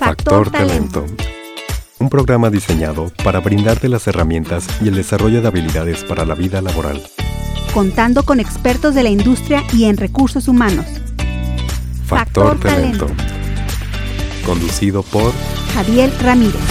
[0.00, 1.04] Factor Talento.
[1.98, 6.62] Un programa diseñado para brindarte las herramientas y el desarrollo de habilidades para la vida
[6.62, 7.02] laboral.
[7.74, 10.86] Contando con expertos de la industria y en recursos humanos.
[12.06, 13.08] Factor, Talento.
[14.46, 15.34] Conducido por
[15.74, 16.62] Javier Ramírez.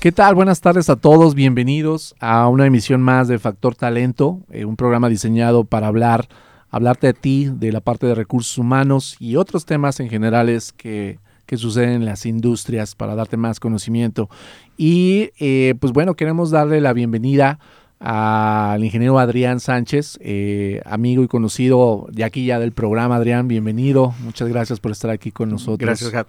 [0.00, 0.34] ¿Qué tal?
[0.34, 1.36] Buenas tardes a todos.
[1.36, 6.26] Bienvenidos a una emisión más de Factor Talento, eh, un programa diseñado para hablar,
[6.68, 11.20] hablarte de ti, de la parte de recursos humanos y otros temas en generales que
[11.50, 14.30] que suceden en las industrias para darte más conocimiento.
[14.76, 17.58] Y eh, pues bueno, queremos darle la bienvenida
[17.98, 23.16] al ingeniero Adrián Sánchez, eh, amigo y conocido de aquí ya del programa.
[23.16, 24.14] Adrián, bienvenido.
[24.20, 25.80] Muchas gracias por estar aquí con nosotros.
[25.80, 26.24] Gracias.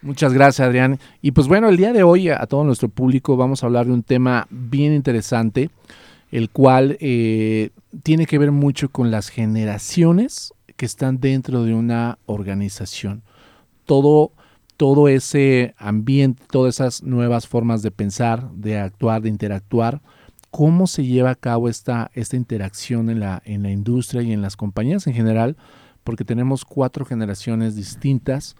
[0.00, 0.98] Muchas gracias, Adrián.
[1.20, 3.92] Y pues bueno, el día de hoy a todo nuestro público vamos a hablar de
[3.92, 5.68] un tema bien interesante,
[6.32, 12.16] el cual eh, tiene que ver mucho con las generaciones que están dentro de una
[12.24, 13.22] organización
[13.90, 14.30] todo,
[14.76, 20.00] todo ese ambiente, todas esas nuevas formas de pensar, de actuar, de interactuar,
[20.52, 24.42] cómo se lleva a cabo esta, esta interacción en la, en la industria y en
[24.42, 25.56] las compañías en general,
[26.04, 28.54] porque tenemos cuatro generaciones distintas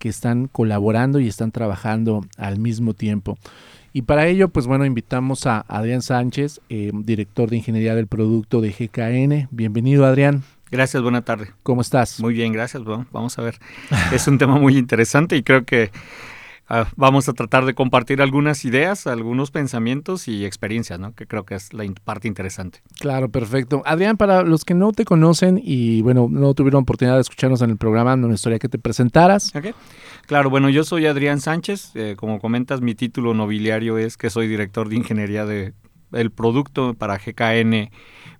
[0.00, 3.38] que están colaborando y están trabajando al mismo tiempo.
[3.92, 8.60] Y para ello, pues bueno, invitamos a Adrián Sánchez, eh, director de Ingeniería del Producto
[8.60, 9.46] de GKN.
[9.52, 10.42] Bienvenido, Adrián.
[10.72, 11.50] Gracias, buena tarde.
[11.62, 12.18] ¿Cómo estás?
[12.18, 12.82] Muy bien, gracias.
[12.82, 13.58] Bueno, vamos a ver.
[14.12, 15.90] es un tema muy interesante y creo que
[16.70, 21.14] uh, vamos a tratar de compartir algunas ideas, algunos pensamientos y experiencias, ¿no?
[21.14, 22.80] Que creo que es la parte interesante.
[22.98, 23.82] Claro, perfecto.
[23.84, 27.68] Adrián, para los que no te conocen y bueno, no tuvieron oportunidad de escucharnos en
[27.68, 29.54] el programa, no gustaría que te presentaras.
[29.54, 29.74] Okay.
[30.26, 31.90] Claro, bueno, yo soy Adrián Sánchez.
[31.96, 35.74] Eh, como comentas, mi título nobiliario es que soy director de ingeniería de
[36.12, 37.90] el producto para GKN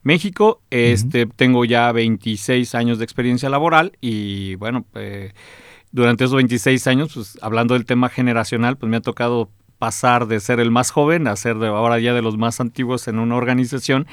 [0.02, 0.62] México.
[0.70, 5.32] Este, Tengo ya 26 años de experiencia laboral y bueno, eh,
[5.90, 10.38] durante esos 26 años, pues hablando del tema generacional, pues me ha tocado pasar de
[10.38, 13.34] ser el más joven a ser de ahora ya de los más antiguos en una
[13.34, 14.06] organización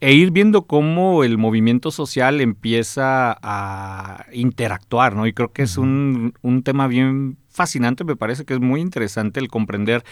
[0.00, 5.26] e ir viendo cómo el movimiento social empieza a interactuar, ¿no?
[5.28, 9.38] Y creo que es un, un tema bien fascinante, me parece que es muy interesante
[9.38, 10.04] el comprender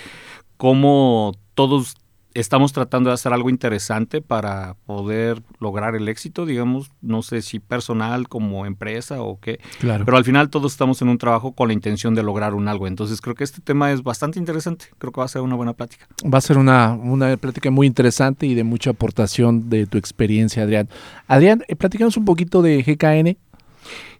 [0.56, 1.96] cómo todos
[2.34, 7.58] estamos tratando de hacer algo interesante para poder lograr el éxito, digamos, no sé si
[7.58, 10.04] personal como empresa o qué, claro.
[10.04, 12.86] pero al final todos estamos en un trabajo con la intención de lograr un algo.
[12.86, 15.72] Entonces creo que este tema es bastante interesante, creo que va a ser una buena
[15.72, 16.06] plática.
[16.24, 20.62] Va a ser una, una plática muy interesante y de mucha aportación de tu experiencia,
[20.62, 20.88] Adrián.
[21.26, 23.36] Adrián, eh, platicamos un poquito de GKN.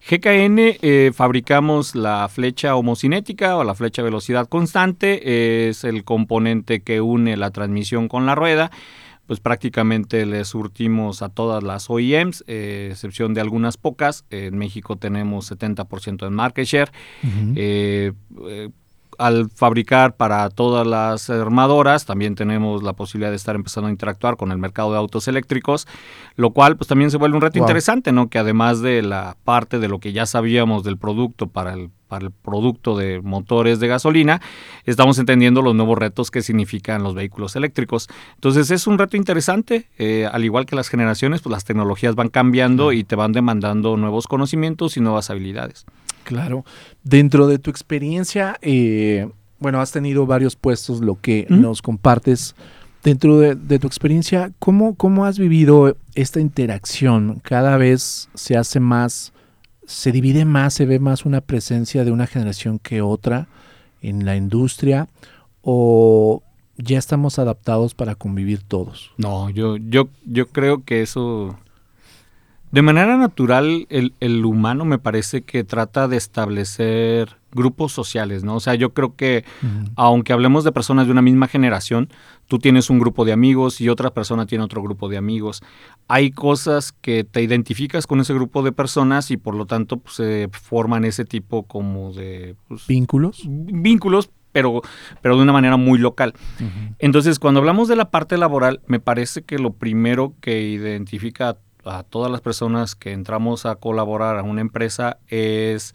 [0.08, 7.00] GKN eh, fabricamos la flecha homocinética o la flecha velocidad constante, es el componente que
[7.00, 8.70] une la transmisión con la rueda.
[9.26, 14.24] Pues prácticamente le surtimos a todas las OEMs, eh, excepción de algunas pocas.
[14.30, 16.90] En México tenemos 70% de market share.
[17.22, 17.54] Uh -huh.
[17.56, 18.12] eh,
[19.22, 24.36] al fabricar para todas las armadoras, también tenemos la posibilidad de estar empezando a interactuar
[24.36, 25.86] con el mercado de autos eléctricos,
[26.36, 27.66] lo cual pues también se vuelve un reto wow.
[27.66, 28.28] interesante, ¿no?
[28.28, 32.26] Que además de la parte de lo que ya sabíamos del producto para el para
[32.26, 34.42] el producto de motores de gasolina,
[34.84, 38.06] estamos entendiendo los nuevos retos que significan los vehículos eléctricos.
[38.34, 42.28] Entonces es un reto interesante, eh, al igual que las generaciones, pues las tecnologías van
[42.28, 45.86] cambiando y te van demandando nuevos conocimientos y nuevas habilidades.
[46.24, 46.64] Claro.
[47.02, 49.28] Dentro de tu experiencia, eh,
[49.58, 51.60] bueno, has tenido varios puestos, lo que ¿Mm?
[51.60, 52.54] nos compartes.
[53.02, 57.40] Dentro de, de, tu experiencia, ¿cómo, ¿cómo has vivido esta interacción?
[57.42, 59.32] Cada vez se hace más,
[59.84, 63.48] se divide más, se ve más una presencia de una generación que otra
[64.02, 65.08] en la industria
[65.62, 66.42] o
[66.76, 69.12] ya estamos adaptados para convivir todos?
[69.16, 71.56] No, yo, yo, yo creo que eso
[72.72, 78.56] de manera natural, el, el, humano me parece que trata de establecer grupos sociales, ¿no?
[78.56, 79.92] O sea, yo creo que uh -huh.
[79.96, 82.08] aunque hablemos de personas de una misma generación,
[82.48, 85.62] tú tienes un grupo de amigos y otra persona tiene otro grupo de amigos.
[86.08, 90.14] Hay cosas que te identificas con ese grupo de personas y por lo tanto pues,
[90.16, 92.56] se forman ese tipo como de...
[92.68, 93.42] Pues, ¿Vínculos?
[93.46, 94.80] Vínculos, pero,
[95.20, 96.32] pero de una manera muy local.
[96.58, 96.94] Uh -huh.
[97.00, 101.56] Entonces, cuando hablamos de la parte laboral, me parece que lo primero que identifica a
[102.08, 105.94] todas las personas que entramos a colaborar a una empresa es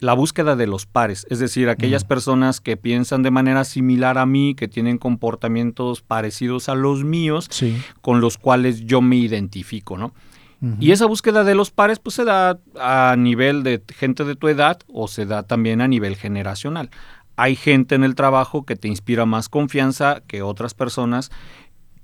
[0.00, 4.24] la búsqueda de los pares, es decir, aquellas personas que piensan de manera similar a
[4.24, 7.76] mí, que tienen comportamientos parecidos a los míos, sí.
[8.00, 10.14] con los cuales yo me identifico, ¿no?
[10.62, 10.76] Uh -huh.
[10.80, 14.48] Y esa búsqueda de los pares pues se da a nivel de gente de tu
[14.48, 16.90] edad o se da también a nivel generacional.
[17.36, 21.30] Hay gente en el trabajo que te inspira más confianza que otras personas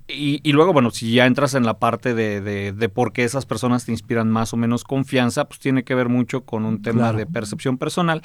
[0.07, 3.23] y, y, luego, bueno, si ya entras en la parte de, de, de, por qué
[3.23, 6.81] esas personas te inspiran más o menos confianza, pues tiene que ver mucho con un
[6.81, 7.17] tema claro.
[7.17, 8.21] de percepción personal.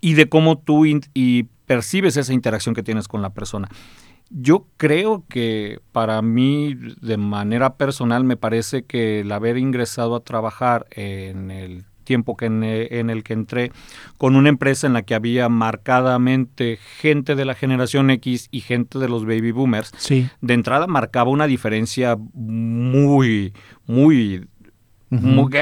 [0.00, 3.68] y de cómo tú y percibes esa interacción que tienes con la persona.
[4.30, 10.24] Yo creo que para mí, de manera personal, me parece que el haber ingresado a
[10.24, 12.62] trabajar en el tiempo que en,
[13.10, 13.72] el que entré
[14.18, 18.98] con una empresa en la que había marcadamente gente de la generación X y gente
[18.98, 23.52] de los baby boomers, de entrada marcaba una diferencia muy,
[23.86, 24.48] muy,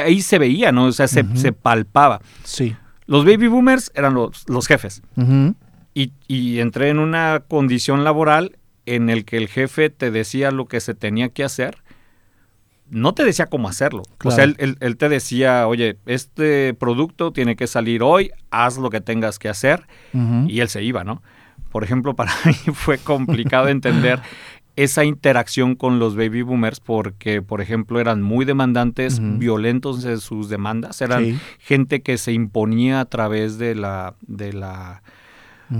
[0.04, 0.86] ahí se veía, ¿no?
[0.86, 2.20] O sea, se, palpaba.
[2.44, 2.76] Sí.
[3.06, 5.02] Los baby boomers eran los, los jefes.
[5.94, 10.66] y, y entré en una condición laboral en el que el jefe te decía lo
[10.66, 11.78] que se tenía que hacer
[12.90, 14.02] no te decía cómo hacerlo.
[14.24, 19.00] O sea, él, te decía, oye, este producto tiene que salir hoy, haz lo que
[19.00, 21.22] tengas que hacer, y él se iba, ¿no?
[21.70, 24.20] Por ejemplo, para mí fue complicado entender
[24.76, 30.48] esa interacción con los baby boomers porque, por ejemplo, eran muy demandantes, violentos en sus
[30.48, 35.02] demandas, eran gente que se imponía a través de la, de la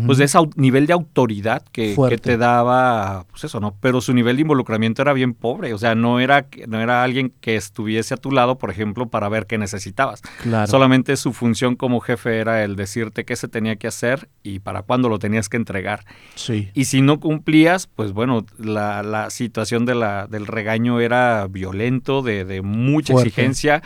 [0.06, 3.74] pues de ese nivel de autoridad que, te daba, pues eso, ¿no?
[3.80, 7.32] Pero su nivel de involucramiento era bien pobre, o sea, no era, no era alguien
[7.40, 10.22] que estuviese a tu lado, por ejemplo, para ver qué necesitabas.
[10.66, 14.82] Solamente su función como jefe era el decirte qué se tenía que hacer y para
[14.82, 16.04] cuándo lo tenías que entregar.
[16.34, 16.70] Sí.
[16.74, 22.22] Y si no cumplías, pues bueno, la, la situación de la, del regaño era violento,
[22.22, 23.82] de, de mucha exigencia,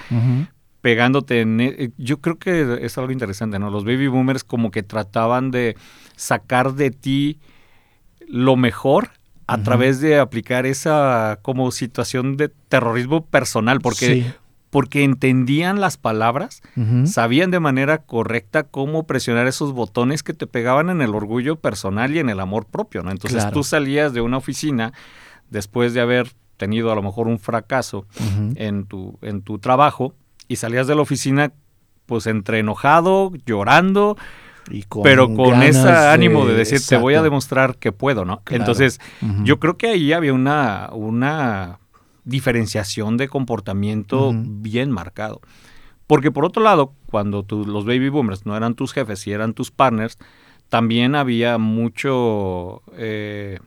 [0.82, 1.60] pegándote en...
[1.60, 3.70] E, yo creo que es algo interesante, ¿no?
[3.70, 5.76] Los baby boomers como que trataban de
[6.16, 7.40] sacar de ti
[8.28, 9.10] lo mejor
[9.46, 14.32] a través de aplicar esa como situación de terrorismo personal, porque,
[14.70, 16.62] porque entendían las palabras,
[17.04, 22.14] sabían de manera correcta cómo presionar esos botones que te pegaban en el orgullo personal
[22.14, 23.10] y en el amor propio, ¿no?
[23.10, 24.92] Entonces tú salías de una oficina
[25.50, 28.06] después de haber tenido a lo mejor un fracaso
[28.54, 30.14] en, tu, en tu trabajo
[30.52, 31.52] y salías de la oficina
[32.06, 34.16] pues entre enojado, llorando,
[34.70, 38.42] y pero con ese ánimo de, decir, te voy a demostrar que puedo, ¿no?
[38.50, 39.00] Entonces,
[39.44, 41.78] yo creo que ahí había una, una
[42.24, 45.40] diferenciación de comportamiento bien marcado.
[46.06, 49.70] Porque por otro lado, cuando los baby boomers no eran tus jefes y eran tus
[49.70, 50.18] partners,
[50.68, 53.58] también había mucho eh,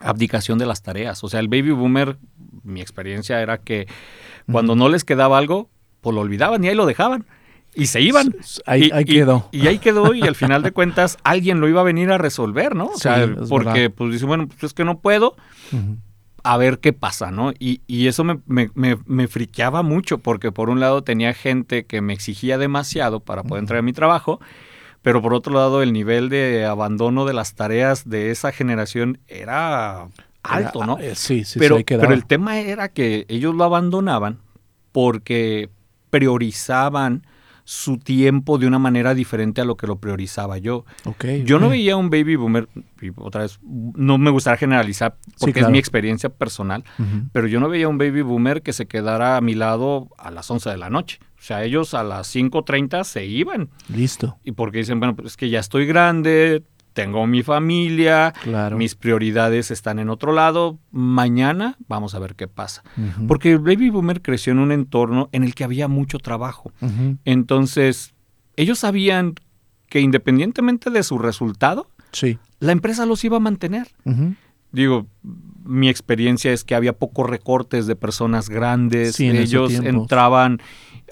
[0.00, 1.22] abdicación de las tareas.
[1.22, 2.18] O sea, el baby boomer,
[2.62, 3.86] mi experiencia era que
[4.50, 5.68] cuando no les quedaba algo,
[6.02, 7.24] pues lo olvidaban y ahí lo dejaban.
[7.74, 8.34] Y se iban.
[8.66, 9.48] Ahí, quedó.
[9.50, 12.76] Y, ahí quedó y al final de cuentas alguien lo iba a venir a resolver,
[12.76, 12.86] ¿no?
[12.86, 15.36] O sea, porque pues dice, bueno, pues es que no puedo.
[16.44, 17.52] A ver qué pasa, ¿no?
[17.58, 22.00] Y, y eso me, me, me, friqueaba mucho porque por un lado tenía gente que
[22.00, 24.40] me exigía demasiado para poder entrar a mi trabajo,
[25.02, 30.08] pero por otro lado el nivel de abandono de las tareas de esa generación era
[30.42, 30.98] alto, ¿no?
[30.98, 34.40] Eh, sí, sí, pero, pero el tema era que ellos lo abandonaban
[34.90, 35.70] porque
[36.12, 37.26] priorizaban
[37.64, 40.84] su tiempo de una manera diferente a lo que lo priorizaba yo.
[41.44, 42.68] yo no veía un baby boomer,
[43.00, 46.84] y otra vez, no me gustaría generalizar porque es mi experiencia personal,
[47.32, 50.50] pero yo no veía un baby boomer que se quedara a mi lado a las
[50.50, 51.18] 11 de la noche.
[51.38, 53.70] O sea, ellos a las 5.30 se iban.
[53.88, 54.38] Listo.
[54.44, 58.34] Y porque dicen, bueno, pues es que ya estoy grande, tengo mi familia,
[58.76, 62.82] mis prioridades están en otro lado, mañana vamos a ver qué pasa.
[63.26, 66.72] Porque el baby boomer creció en un entorno en el que había mucho trabajo.
[67.24, 68.14] Entonces,
[68.56, 69.34] ellos sabían
[69.88, 72.38] que independientemente de su resultado, sí.
[72.60, 73.88] la empresa los iba a mantener.
[74.72, 75.06] Digo,
[75.64, 80.60] mi experiencia es que había pocos recortes de personas grandes, ellos entraban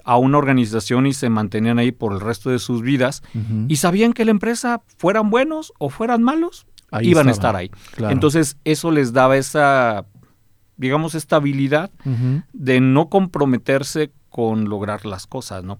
[0.03, 3.23] a una organización y se mantenían ahí por el resto de sus vidas
[3.67, 6.65] y sabían que la empresa, fueran buenos o fueran malos,
[7.01, 7.71] iban a estar ahí.
[8.09, 10.05] Entonces eso les daba esa,
[10.77, 11.91] digamos, estabilidad
[12.53, 15.79] de no comprometerse con lograr las cosas, ¿no?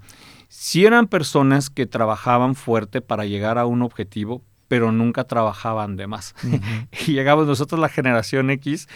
[0.49, 6.07] Si eran personas que trabajaban fuerte para llegar a un objetivo, pero nunca trabajaban de
[6.07, 6.33] más.
[7.05, 8.87] y llegamos nosotros, la generación X,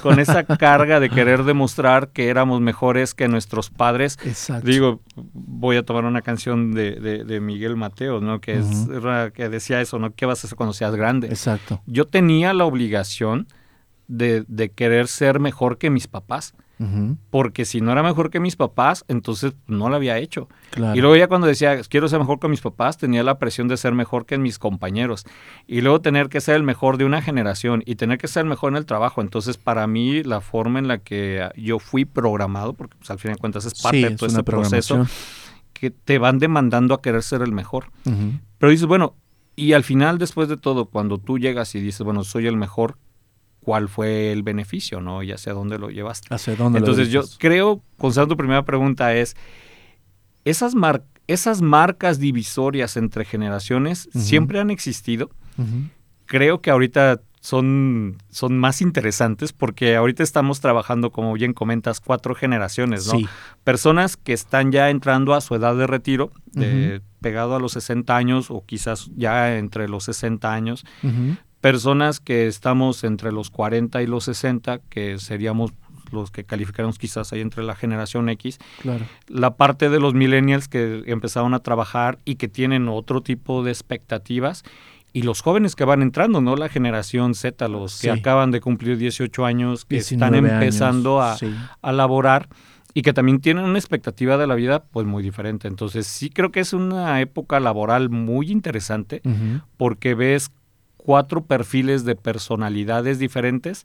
[0.00, 4.16] con esa carga de querer demostrar que éramos mejores que nuestros padres.
[4.24, 4.64] Exacto.
[4.64, 8.40] Digo, voy a tomar una canción de, de, Miguel Mateos, ¿no?
[8.40, 8.86] Que, es,
[9.34, 10.14] que decía eso, ¿no?
[10.14, 11.26] ¿Qué vas a hacer cuando seas grande?
[11.26, 11.82] Exacto.
[11.84, 13.48] Yo tenía la obligación
[14.06, 16.54] de, de querer ser mejor que mis papás.
[17.30, 20.48] Porque si no era mejor que mis papás, entonces no lo había hecho.
[20.76, 23.76] Y luego ya cuando decía, quiero ser mejor que mis papás, tenía la presión de
[23.76, 25.24] ser mejor que mis compañeros.
[25.66, 28.48] Y luego tener que ser el mejor de una generación y tener que ser el
[28.48, 29.20] mejor en el trabajo.
[29.20, 33.32] Entonces, para mí, la forma en la que yo fui programado, porque pues, al fin
[33.32, 35.06] de cuentas es parte de todo ese proceso,
[35.72, 37.86] que te van demandando a querer ser el mejor.
[38.58, 39.14] Pero dices, bueno,
[39.56, 42.96] y al final, después de todo, cuando tú llegas y dices, bueno, soy el mejor,
[43.64, 45.22] cuál fue el beneficio, ¿no?
[45.22, 46.32] Y hacia dónde lo llevaste.
[46.32, 49.36] ¿Hacia dónde Entonces yo creo, contestando tu primera pregunta es,
[50.44, 55.30] esas, mar esas marcas divisorias entre generaciones siempre han existido.
[56.26, 62.34] Creo que ahorita son, son más interesantes porque ahorita estamos trabajando, como bien comentas, cuatro
[62.34, 63.18] generaciones, ¿no?
[63.64, 66.30] Personas que están ya entrando a su edad de retiro,
[67.20, 70.84] pegado a los 60 años o quizás ya entre los 60 años.
[71.64, 75.72] Personas que estamos entre los 40 y los 60, que seríamos
[76.12, 78.58] los que calificamos quizás ahí entre la generación X.
[78.82, 79.06] Claro.
[79.28, 83.70] La parte de los millennials que empezaron a trabajar y que tienen otro tipo de
[83.70, 84.62] expectativas
[85.14, 86.54] y los jóvenes que van entrando, ¿no?
[86.54, 91.38] La generación Z, los que acaban de cumplir 18 años, que están empezando a,
[91.80, 92.46] a laborar
[92.92, 95.66] y que también tienen una expectativa de la vida pues muy diferente.
[95.66, 99.22] Entonces sí creo que es una época laboral muy interesante
[99.78, 100.50] porque ves
[101.04, 103.84] cuatro perfiles de personalidades diferentes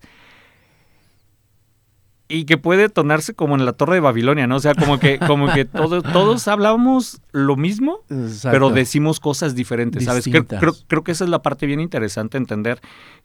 [2.32, 4.56] y que puede tornarse como en la Torre de Babilonia, ¿no?
[4.56, 8.06] O sea, como que, como que todos, todos hablamos lo mismo,
[8.44, 10.26] pero decimos cosas diferentes, ¿sabes?
[10.26, 12.80] Creo, creo, que esa es la parte bien interesante, entender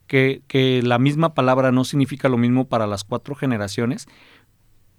[0.07, 4.09] que, que, la misma palabra no significa lo mismo para las cuatro generaciones,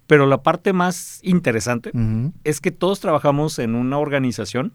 [0.07, 1.91] pero la parte más interesante
[2.43, 4.71] es que todos trabajamos en una organización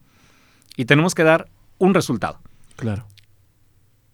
[0.77, 1.49] y tenemos que dar
[1.79, 2.41] un resultado.
[2.75, 3.07] Claro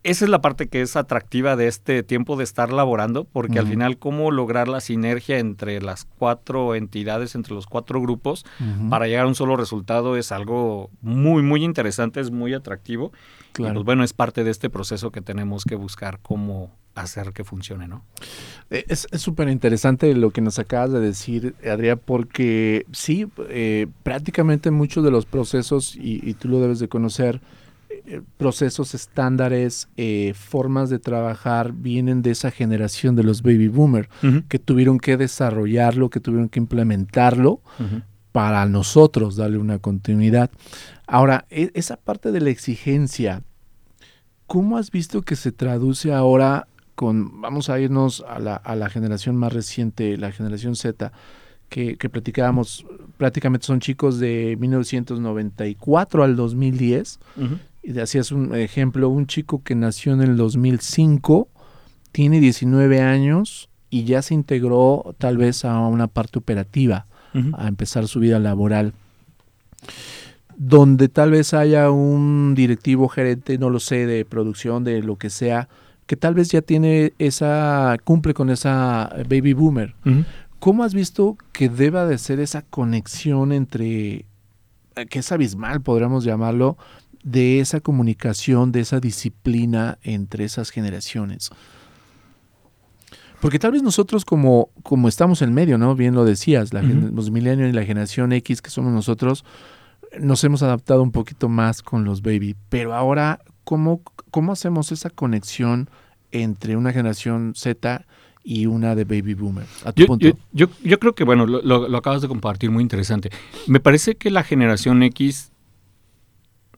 [0.07, 3.67] esa es la parte que es atractiva de este tiempo de estar laborando, porque al
[3.67, 8.45] final cómo lograr la sinergia entre las cuatro entidades, entre los cuatro grupos,
[8.89, 13.11] para llegar a un solo resultado es algo muy, muy interesante, es muy atractivo.
[13.53, 13.73] Claro.
[13.73, 17.43] Y pues bueno, es parte de este proceso que tenemos que buscar cómo hacer que
[17.43, 18.05] funcione, ¿no?
[18.71, 24.71] Eh, es súper interesante lo que nos acabas de decir, Adrián, porque sí, eh, prácticamente
[24.71, 27.41] muchos de los procesos, y tú lo debes de conocer,
[28.07, 34.09] eh, procesos estándares, eh, formas de trabajar vienen de esa generación de los baby boomers
[34.49, 37.61] que tuvieron que desarrollarlo, que tuvieron que implementarlo
[38.31, 40.51] para nosotros darle una continuidad.
[41.07, 43.43] Ahora, e, esa parte de la exigencia,
[44.47, 48.89] ¿cómo has visto que se traduce ahora con, vamos a irnos a la, a la
[48.89, 51.13] generación más reciente, la generación Z?
[51.71, 52.87] Que, que, platicábamos,
[53.17, 57.19] prácticamente son chicos de 1994 al 2010,
[57.87, 61.49] y así es un ejemplo, un chico que nació en el 2005,
[62.11, 67.07] tiene 19 años y ya se integró tal vez a una parte operativa,
[67.53, 68.93] a empezar su vida laboral.
[70.57, 75.31] Donde tal vez haya un directivo gerente, no lo sé, de producción, de lo que
[75.31, 75.69] sea,
[76.07, 79.95] que tal vez ya tiene esa, cumple con esa baby boomer.
[80.59, 84.25] ¿Cómo has visto que deba de ser esa conexión entre,
[84.97, 86.79] eh, que es abismal, podríamos llamarlo,
[87.27, 91.51] de esa comunicación, de esa disciplina entre esas generaciones.
[93.41, 95.97] Porque tal vez nosotros como, como estamos en medio, ¿no?
[95.97, 99.45] Bien lo decías, los millennials y la generación X que somos nosotros,
[100.21, 102.55] nos hemos adaptado un poquito más con los baby.
[102.69, 105.91] Pero ahora, ¿cómo, cómo hacemos esa conexión
[106.31, 108.07] entre una generación Z
[108.45, 109.67] y una de baby boomer?
[109.97, 113.31] yo, Yo, creo que, bueno, lo, lo, acabas de compartir, muy interesante.
[113.67, 115.51] Me parece que la generación X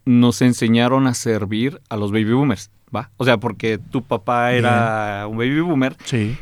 [0.08, 3.10] nos enseñaron a servir a los baby boomers, ¿va?
[3.18, 5.98] O sea, porque tu papá era un baby boomer,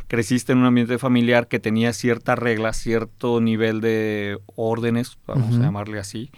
[0.07, 5.63] creciste en un ambiente familiar que tenía ciertas reglas, cierto nivel de órdenes, vamos a
[5.63, 6.31] llamarle así.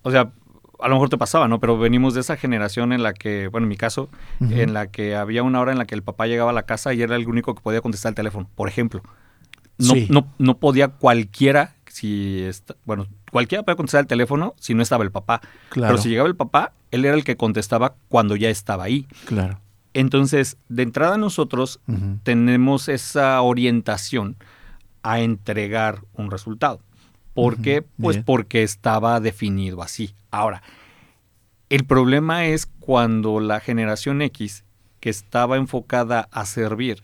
[0.00, 0.32] O sea,
[0.80, 1.60] a lo mejor te pasaba, ¿no?
[1.60, 4.08] Pero venimos de esa generación en la que, bueno, en mi caso,
[4.40, 6.94] en la que había una hora en la que el papá llegaba a la casa
[6.94, 9.02] y era el único que podía contestar el teléfono, por ejemplo.
[9.76, 14.82] No, no, no podía cualquiera, si está, bueno, cualquiera puede contestar el teléfono si no
[14.82, 15.42] estaba el papá.
[15.68, 15.92] Claro.
[15.92, 19.06] Pero si llegaba el papá, él era el que contestaba cuando ya estaba ahí.
[19.26, 19.60] Claro.
[19.92, 21.80] Entonces, de entrada nosotros
[22.22, 24.36] tenemos esa orientación
[25.02, 26.80] a entregar un resultado.
[27.34, 27.84] ¿Por qué?
[28.00, 30.14] Pues porque estaba definido así.
[30.30, 30.62] Ahora,
[31.68, 34.64] el problema es cuando la generación X,
[35.00, 37.02] que estaba enfocada a servir,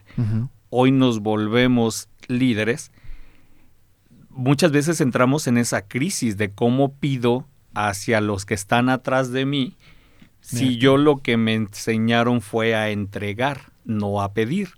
[0.70, 2.90] hoy nos volvemos líderes
[4.32, 9.46] muchas veces entramos en esa crisis de cómo pido hacia los que están atrás de
[9.46, 9.76] mí
[10.40, 14.70] si yo lo que me enseñaron fue a entregar, no a pedir.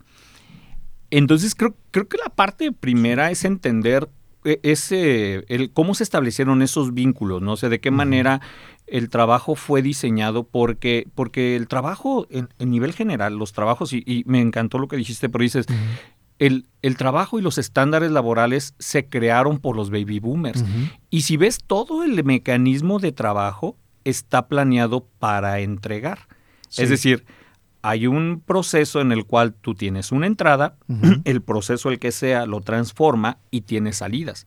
[1.11, 4.11] Entonces creo, creo que la parte primera es entender
[4.45, 8.41] e, ese, el, cómo se establecieron esos vínculos, no sé de qué manera
[8.87, 14.43] el trabajo fue diseñado, porque, porque el trabajo en, nivel general, los trabajos, y, me
[14.43, 15.67] encantó lo que dijiste, pero dices,
[16.39, 20.65] el, trabajo y los estándares laborales se crearon por los baby boomers.
[21.11, 26.27] Y si ves todo el mecanismo de trabajo está planeado para entregar.
[26.77, 27.25] Es decir,
[27.83, 30.77] hay un proceso en el cual tú tienes una entrada,
[31.25, 34.47] el proceso el que sea lo transforma y tiene salidas.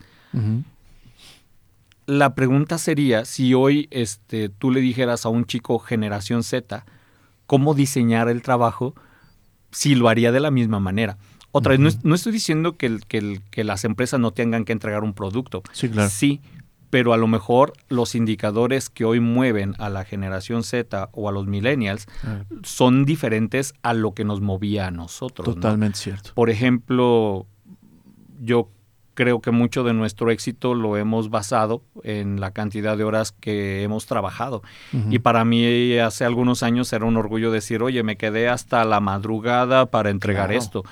[2.05, 6.85] la pregunta sería si hoy este, tú le dijeras a un chico generación Z
[7.47, 8.93] cómo diseñar el trabajo,
[9.71, 11.17] si lo haría de la misma manera.
[11.51, 15.63] Otra vez, no, estoy diciendo que, que, las empresas no tengan que entregar un producto.
[15.71, 16.09] Sí, claro.
[16.09, 16.41] Sí,
[16.89, 21.31] pero a lo mejor los indicadores que hoy mueven a la generación Z o a
[21.31, 22.43] los millennials ah.
[22.63, 25.45] son diferentes a lo que nos movía a nosotros.
[25.45, 26.31] Totalmente cierto.
[26.33, 27.45] Por ejemplo,
[28.41, 28.69] yo
[29.17, 33.81] creo que mucho de nuestro éxito lo hemos basado en la cantidad de horas que
[33.81, 34.61] hemos trabajado.
[35.09, 38.99] Y para mí hace algunos años era un orgullo decir, oye, me quedé hasta la
[38.99, 40.83] madrugada para entregar esto.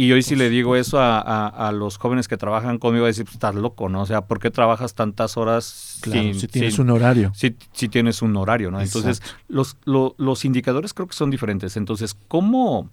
[0.00, 3.34] Y hoy si le digo eso a, los jóvenes que trabajan conmigo, a decir, pues,
[3.34, 4.00] estás loco, ¿no?
[4.00, 7.32] O sea, ¿por qué trabajas tantas horas si tienes un horario?
[7.34, 8.80] Si, si, tienes un horario, ¿no?
[8.80, 11.76] Entonces, los, los indicadores creo que son diferentes.
[11.76, 12.88] Entonces, ¿cómo,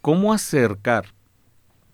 [0.00, 1.04] cómo acercar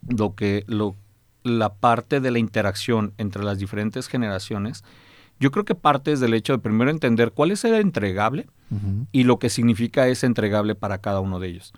[0.08, 0.94] lo que, lo,
[1.42, 4.84] la parte de la interacción entre las diferentes generaciones?
[5.40, 8.46] Yo creo que parte del hecho de primero entender cuál es el entregable
[9.10, 11.72] y lo que significa ese entregable para cada uno de ellos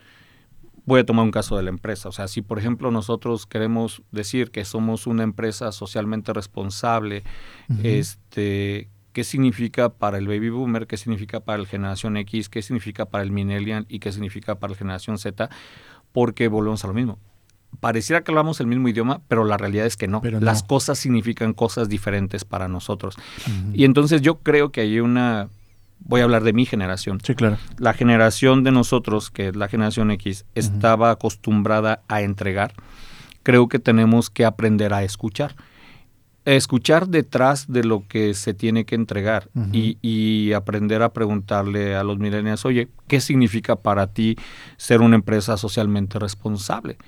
[0.86, 2.08] voy a tomar un caso de la empresa.
[2.08, 7.24] O sea, si por ejemplo nosotros queremos decir que somos una empresa socialmente responsable,
[7.82, 10.86] este, ¿qué significa para el baby boomer?
[10.86, 12.48] ¿Qué significa para la generación X?
[12.48, 13.86] ¿Qué significa para el millennial?
[13.88, 15.48] ¿Y qué significa para la generación Z?
[16.12, 17.18] Porque volvemos a lo mismo.
[17.80, 20.22] Pareciera que hablamos el mismo idioma, pero la realidad es que no.
[20.40, 23.16] Las cosas significan cosas diferentes para nosotros.
[23.72, 25.48] Y entonces yo creo que hay una
[26.04, 27.18] voy a hablar de mi generación.
[27.22, 27.58] Sí, claro.
[27.78, 32.72] La generación de nosotros, que es la generación X, estaba acostumbrada a entregar.
[33.42, 35.54] Creo que tenemos que aprender a escuchar.
[36.44, 42.18] Escuchar detrás de lo que se tiene que entregar y, aprender a preguntarle a los
[42.18, 44.36] millennials, oye, ¿qué significa para ti
[44.76, 46.98] ser una empresa socialmente responsable?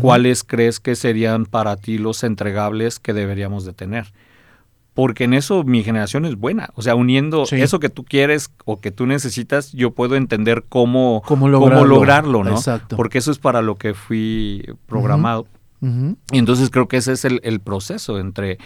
[0.00, 4.06] ¿Cuáles crees que serían para ti los entregables que deberíamos de tener?
[4.96, 6.70] Porque en eso mi generación es buena.
[6.74, 11.22] O sea, uniendo eso que tú quieres o que tú necesitas, yo puedo entender cómo,
[11.26, 12.52] cómo lograrlo, ¿no?
[12.52, 12.96] Exacto.
[12.96, 15.46] Porque eso es para lo que fui programado.
[15.82, 18.56] Y entonces creo que ese es el, proceso entre...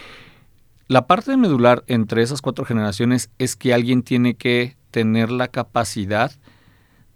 [0.86, 6.30] La parte medular entre esas cuatro generaciones es que alguien tiene que tener la capacidad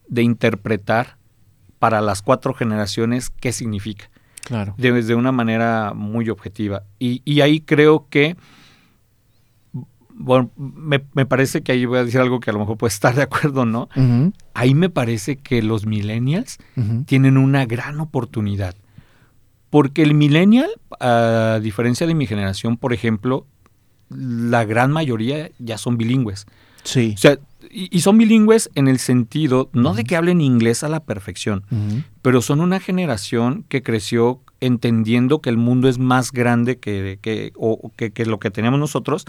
[0.09, 1.18] de interpretar
[1.79, 4.11] para las cuatro generaciones qué significa.
[4.42, 4.74] Claro.
[4.77, 6.83] De, una manera muy objetiva.
[6.98, 8.37] Y, y ahí creo que
[10.16, 13.14] bueno, me, parece que ahí voy a decir algo que a lo mejor puede estar
[13.14, 13.88] de acuerdo, ¿no?
[14.55, 16.59] Ahí me parece que los millennials
[17.07, 18.74] tienen una gran oportunidad.
[19.70, 23.46] Porque el millennial, a diferencia de mi generación, por ejemplo,
[24.09, 26.46] la gran mayoría ya son bilingües.
[26.85, 27.14] Sí.
[27.16, 27.38] O sea,
[27.70, 31.64] y, son bilingües en el sentido, no de que hablen inglés a la perfección,
[32.22, 37.53] pero son una generación que creció entendiendo que el mundo es más grande que, que,
[37.57, 39.27] o, que, que lo que tenemos nosotros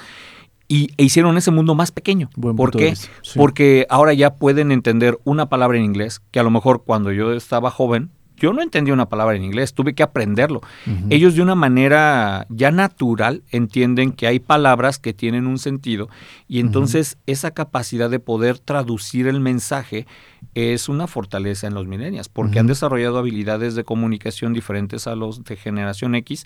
[0.67, 2.30] y e hicieron ese mundo más pequeño.
[2.39, 2.93] ¿Por qué?
[3.36, 7.34] Porque ahora ya pueden entender una palabra en inglés que a lo mejor cuando yo
[7.34, 10.62] estaba joven yo no entendía una palabra en inglés, tuve que aprenderlo.
[11.10, 16.10] Ellos de una manera ya natural entienden que hay palabras que tienen un sentido
[16.47, 20.06] y entonces esa capacidad de poder traducir el mensaje
[20.54, 25.43] es una fortaleza en los millennials porque han desarrollado habilidades de comunicación diferentes a los
[25.43, 26.45] de generación X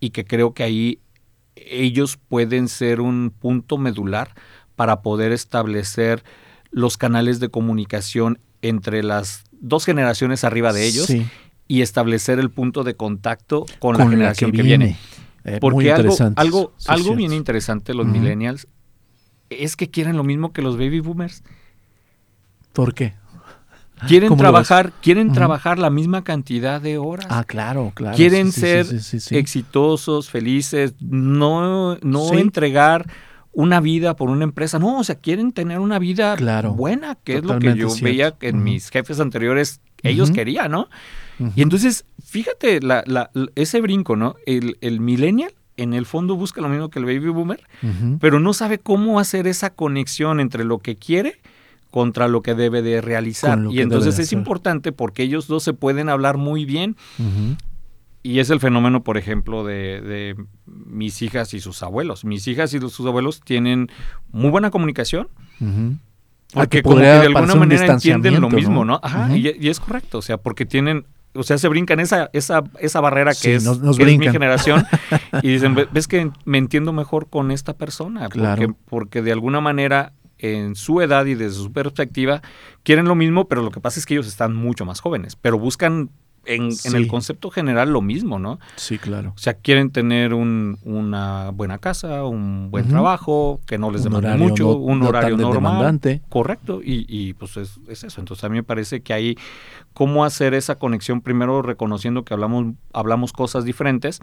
[0.00, 0.98] y que creo que ahí
[1.56, 4.34] ellos pueden ser un punto medular
[4.76, 6.24] para poder establecer
[6.70, 11.08] los canales de comunicación entre las dos generaciones arriba de ellos
[11.68, 14.98] y establecer el punto de contacto con, la generación que, viene.
[15.44, 18.66] Eh, Porque algo, algo, algo bien interesante los millennials
[19.50, 21.42] es que quieren lo mismo que los baby boomers.
[22.72, 23.14] ¿Por qué?
[24.06, 27.26] Quieren trabajar, quieren trabajar la misma cantidad de horas.
[27.30, 28.16] Ah, claro, claro.
[28.16, 28.86] Quieren ser
[29.30, 33.06] exitosos, felices, no, no entregar
[33.52, 34.78] una vida por una empresa.
[34.78, 36.36] No, o sea, quieren tener una vida
[36.74, 40.88] buena, que es lo que yo veía que en mis jefes anteriores ellos querían, ¿no?
[41.56, 44.36] Y entonces, fíjate, la, ese brinco, ¿no?
[44.46, 47.62] El, el millennial en el fondo busca lo mismo que el baby boomer,
[48.20, 51.40] pero no sabe cómo hacer esa conexión entre lo que quiere
[51.94, 53.56] contra lo que debe de realizar.
[53.70, 56.96] Y entonces es importante porque ellos dos se pueden hablar muy bien.
[58.24, 60.34] Y es el fenómeno, por ejemplo, de,
[60.66, 62.24] mis hijas y sus abuelos.
[62.24, 63.92] Mis hijas y sus abuelos tienen
[64.32, 65.28] muy buena comunicación.
[66.52, 68.98] Porque como que de alguna manera entienden lo mismo, ¿no?
[69.00, 73.00] Ajá, y, es correcto, o sea, porque tienen, o sea, se brincan esa, esa, esa
[73.00, 74.84] barrera que, es, mi generación
[75.42, 80.12] y dicen, ves que me entiendo mejor con esta persona, porque, porque de alguna manera
[80.52, 82.42] en su edad y desde su perspectiva
[82.82, 85.58] quieren lo mismo, pero lo que pasa es que ellos están mucho más jóvenes, pero
[85.58, 86.10] buscan
[86.46, 86.88] en, Sí.
[86.88, 88.58] en el concepto general lo mismo, ¿no?
[88.76, 89.32] Sí, claro.
[89.34, 94.12] O sea, quieren tener un- una buena casa, un buen trabajo, que no les Un
[94.20, 95.52] demande mucho, no- un no horario normal.
[95.72, 96.20] demandante.
[96.28, 98.20] Correcto, y, y, pues es, es eso.
[98.20, 99.38] Entonces a mí me parece que ahí,
[99.94, 104.20] cómo hacer esa conexión primero reconociendo que hablamos, hablamos cosas diferentes,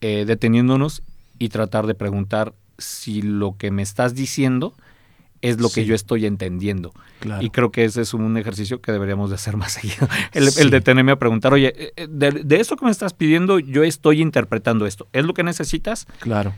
[0.00, 1.04] eh, deteniéndonos
[1.38, 4.74] y tratar de preguntar si lo que me estás diciendo
[5.42, 6.92] es lo que yo estoy entendiendo.
[7.20, 7.42] Claro.
[7.44, 10.08] Y creo que ese es un ejercicio que deberíamos de hacer más seguido.
[10.32, 10.62] El, Sí.
[10.62, 13.82] el detenerme a preguntar, oye, eh, eh, de, de esto que me estás pidiendo, yo
[13.84, 15.08] estoy interpretando esto.
[15.12, 16.06] ¿Es lo que necesitas?
[16.20, 16.54] Claro.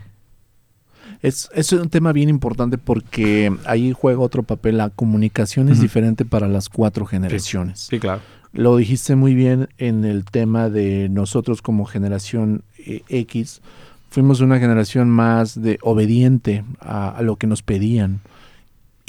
[1.21, 4.77] Es, es un tema bien importante porque ahí juega otro papel.
[4.77, 7.79] La comunicación es diferente para las cuatro generaciones.
[7.89, 8.21] Sí, claro.
[8.53, 13.61] Lo dijiste muy bien en el tema de nosotros como generación eh, X.
[14.09, 18.21] Fuimos una generación más de obediente a, a lo que nos pedían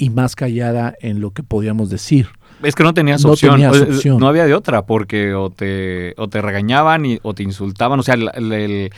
[0.01, 2.27] y más callada en lo que podíamos decir.
[2.63, 3.53] Es que no tenías No opción.
[3.53, 4.19] tenías O- opción.
[4.19, 7.99] No había de otra, porque o te, o te regañaban y- o te insultaban.
[7.99, 8.89] O sea, el,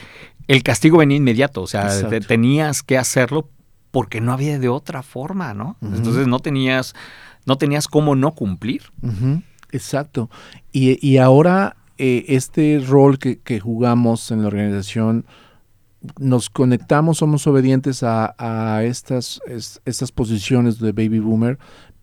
[0.48, 1.62] el- castigo venía inmediato.
[1.62, 3.48] O sea, te- tenías que hacerlo
[3.90, 5.76] porque no había de otra forma, ¿no?
[5.82, 6.94] Entonces no tenías,
[7.46, 8.82] no tenías cómo no cumplir.
[9.72, 10.30] Exacto.
[10.72, 15.24] Y, y ahora eh, este rol que, que jugamos en la organización,
[16.18, 21.58] nos conectamos, somos obedientes a, a estas, es- estas posiciones de baby boomer,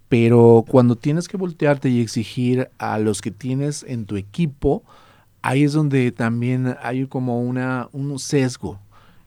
[0.10, 4.84] pero cuando tienes que voltearte y exigir a los que tienes en tu equipo,
[5.42, 8.80] ahí es donde también hay como una, un sesgo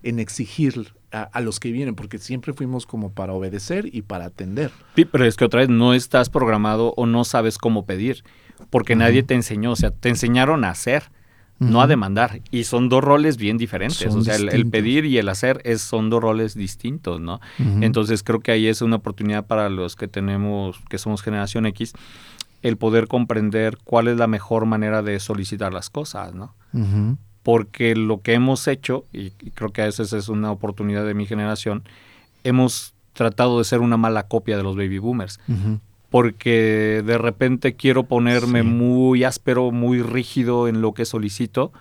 [0.02, 4.26] en exigir a, a los que vienen, porque siempre fuimos como para obedecer y para
[4.26, 4.70] atender.
[4.96, 8.22] Sí, pero es que otra vez no estás programado o no sabes cómo pedir,
[8.68, 11.04] porque nadie te enseñó, o sea, te enseñaron a hacer,
[11.70, 15.18] no a demandar, y son dos roles bien diferentes, Son o sea, el, pedir y
[15.18, 17.40] el hacer es, son dos roles distintos, ¿no?
[17.58, 21.92] Entonces creo que ahí es una oportunidad para los que tenemos, que somos generación X,
[22.62, 26.54] el poder comprender cuál es la mejor manera de solicitar las cosas, ¿no?
[27.42, 31.12] Porque lo que hemos hecho, y, y creo que a veces es una oportunidad de
[31.12, 31.84] mi generación,
[32.42, 35.80] hemos tratado de ser una mala copia de los baby boomers, Ujú.
[36.14, 38.68] Porque de repente quiero ponerme Sí.
[38.68, 41.72] muy áspero, muy rígido en lo que solicito,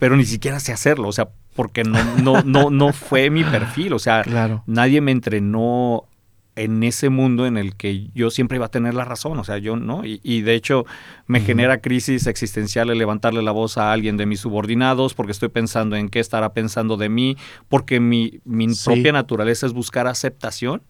[0.00, 3.92] pero ni siquiera sé hacerlo, o sea, porque no, no, no, no fue mi perfil,
[3.92, 4.64] o sea, Claro.
[4.66, 6.06] nadie me entrenó
[6.56, 9.58] en ese mundo en el que yo siempre iba a tener la razón, o sea,
[9.58, 10.86] yo no, y, y de hecho
[11.26, 15.48] me genera crisis existencial el levantarle la voz a alguien de mis subordinados porque estoy
[15.48, 17.36] pensando en qué estará pensando de mí,
[17.68, 18.84] porque mi, mi Sí.
[18.84, 20.82] propia naturaleza es buscar aceptación,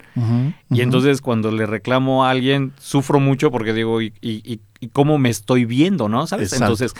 [0.70, 4.88] y entonces cuando le reclamo a alguien sufro mucho porque digo, ¿y, y, y- y
[4.88, 6.26] cómo me estoy viendo, no?
[6.26, 6.52] ¿Sabes?
[6.52, 6.64] Exacto.
[6.74, 6.92] Entonces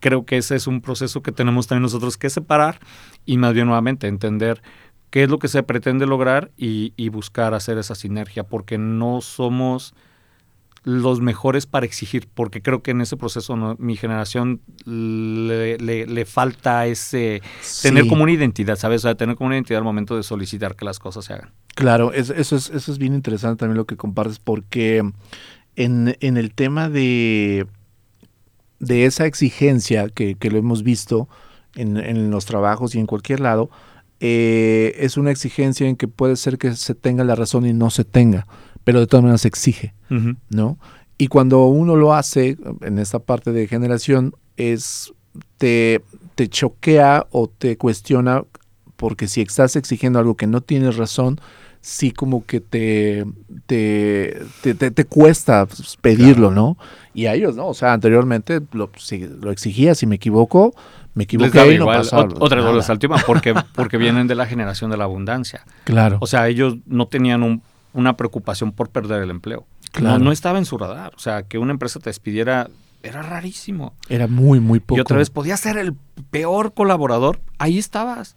[0.00, 2.78] creo que ese es un proceso que tenemos también nosotros que separar
[3.26, 4.62] y más bien nuevamente entender
[5.10, 9.20] qué es lo que se pretende lograr y, y buscar hacer esa sinergia, porque no
[9.20, 9.94] somos
[10.84, 16.06] los mejores para exigir, porque creo que en ese proceso no- mi generación le, le-
[16.06, 17.42] le falta ese
[17.82, 19.02] tener como una identidad, ¿sabes?
[19.02, 21.50] O sea, tener como una identidad al momento de solicitar que las cosas se hagan.
[21.74, 25.02] Claro, es- eso, es, eso es bien interesante también lo que compartes, porque
[25.76, 27.66] en, en el tema de,
[28.78, 31.28] de esa exigencia que, que lo hemos visto
[31.74, 33.68] en, en los trabajos y en cualquier lado,
[34.20, 37.90] eh, es una exigencia en que puede ser que se tenga la razón y no
[37.90, 38.46] se tenga,
[38.84, 39.94] pero de todas maneras se exige.
[40.50, 40.78] ¿no?
[41.18, 45.12] Y cuando uno lo hace en esta parte de generación, es
[45.58, 46.00] te,
[46.34, 48.44] te choquea o te cuestiona,
[48.96, 51.40] porque si estás exigiendo algo que no tienes razón,
[51.80, 53.24] sí como que te,
[53.66, 55.66] te, te, te- te cuesta
[56.00, 56.76] pedirlo, ¿no?
[57.14, 57.68] Y a ellos, ¿no?
[57.68, 60.74] O sea, anteriormente lo, si lo exigía, si me equivoco,
[61.14, 61.86] me equivoqué y no
[62.40, 65.64] Otra vez al tema, porque, porque vienen de la generación de la abundancia.
[65.84, 69.66] Claro, O sea, ellos no tenían un- una preocupación por perder el empleo.
[69.92, 70.18] Claro.
[70.18, 71.12] No, no estaba en su radar.
[71.16, 72.68] O sea, que una empresa te despidiera
[73.02, 73.94] era rarísimo.
[74.08, 74.98] era muy, muy poco.
[74.98, 75.94] Y otra vez, podías ser el
[76.30, 78.36] peor colaborador, ahí estabas.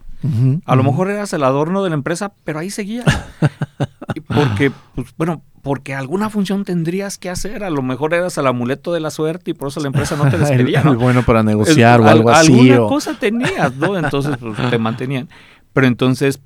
[0.65, 3.05] A lo mejor eras el adorno de la empresa, pero ahí seguías.
[4.27, 7.63] Porque, pues, bueno, porque alguna función tendrías que hacer.
[7.63, 10.29] A lo mejor eras el amuleto de la suerte y por eso la empresa no
[10.29, 10.95] te despedía, ¿no?
[10.95, 12.51] bueno para negociar o al- algo así.
[12.53, 13.97] Alguna o- cosa tenías, ¿no?
[13.97, 15.29] Entonces pues, te mantenían.
[15.73, 16.41] Pero entonces,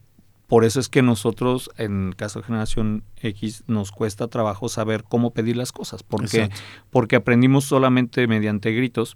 [0.47, 5.03] por eso es que nosotros, en el caso de Generación X, nos cuesta trabajo saber
[5.03, 6.03] cómo pedir las cosas.
[6.03, 6.49] Porque,
[6.91, 9.15] porque aprendimos solamente mediante gritos.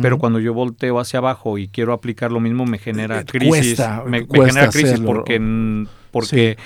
[0.00, 3.48] Pero cuando yo volteo hacia abajo y quiero aplicar lo mismo, me genera Eh, crisis.
[3.48, 5.06] cuesta, me, me cuesta genera crisis hacerlo.
[5.06, 6.56] porque, porque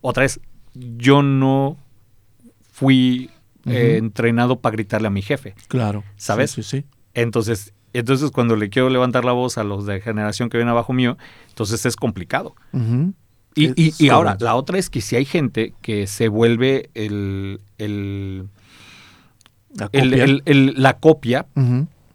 [0.00, 0.40] otra vez,
[0.74, 1.76] yo no
[2.80, 3.30] fui
[3.66, 5.54] eh, entrenado para gritarle a mi jefe.
[5.68, 6.02] Claro.
[6.16, 6.50] ¿Sabes?
[6.52, 6.86] Sí, sí, sí.
[7.14, 10.92] Entonces, entonces cuando le quiero levantar la voz a los de generación que vienen abajo
[10.94, 12.54] mío, entonces es complicado.
[13.54, 17.60] Y, y- y ahora, la otra es que si hay gente que se vuelve el,
[17.78, 18.48] el-
[19.74, 20.24] La copia.
[20.24, 21.46] el- el- la copia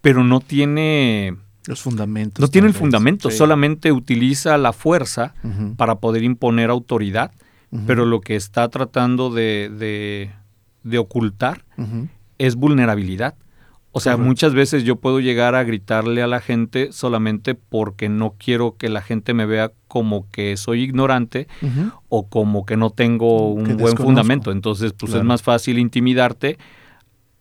[0.02, 1.36] pero no tiene
[1.68, 2.42] los fundamentos.
[2.42, 5.34] No tiene el fundamento, solamente utiliza la fuerza
[5.78, 7.32] para poder imponer autoridad,
[7.86, 10.32] pero lo que está tratando de, de-
[10.86, 11.66] de ocultar
[12.38, 13.36] es vulnerabilidad.
[13.92, 14.28] O sea, Correcto.
[14.28, 18.90] muchas veces yo puedo llegar a gritarle a la gente solamente porque no quiero que
[18.90, 21.48] la gente me vea como que soy ignorante
[22.10, 24.04] o como que no tengo un Que buen desconozco.
[24.04, 24.52] fundamento.
[24.52, 25.22] Entonces, pues Claro.
[25.24, 26.58] es más fácil intimidarte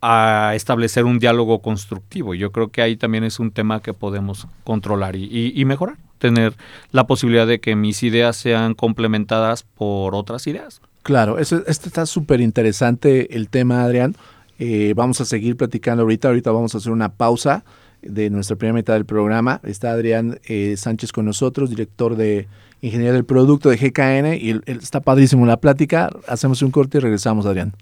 [0.00, 2.35] a establecer un diálogo constructivo.
[2.35, 5.96] Yo creo que ahí también es un tema que podemos controlar y, y- y mejorar.
[6.18, 6.54] Tener
[6.92, 10.80] la posibilidad de que mis ideas sean complementadas por otras ideas.
[11.04, 14.16] Claro, este está súper interesante el tema, Adrián.
[14.58, 16.28] Eh, vamos a seguir platicando ahorita.
[16.28, 17.62] Ahorita vamos a hacer una pausa
[18.00, 19.60] de nuestra primera mitad del programa.
[19.64, 22.48] Está Adrián eh, Sánchez con nosotros, director de
[22.80, 24.34] Ingeniería del Producto de GKN.
[24.40, 26.10] Y está padrísimo la plática.
[26.26, 27.74] Hacemos un corte y regresamos, Adrián.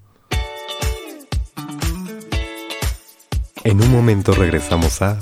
[3.62, 5.20] En un momento regresamos a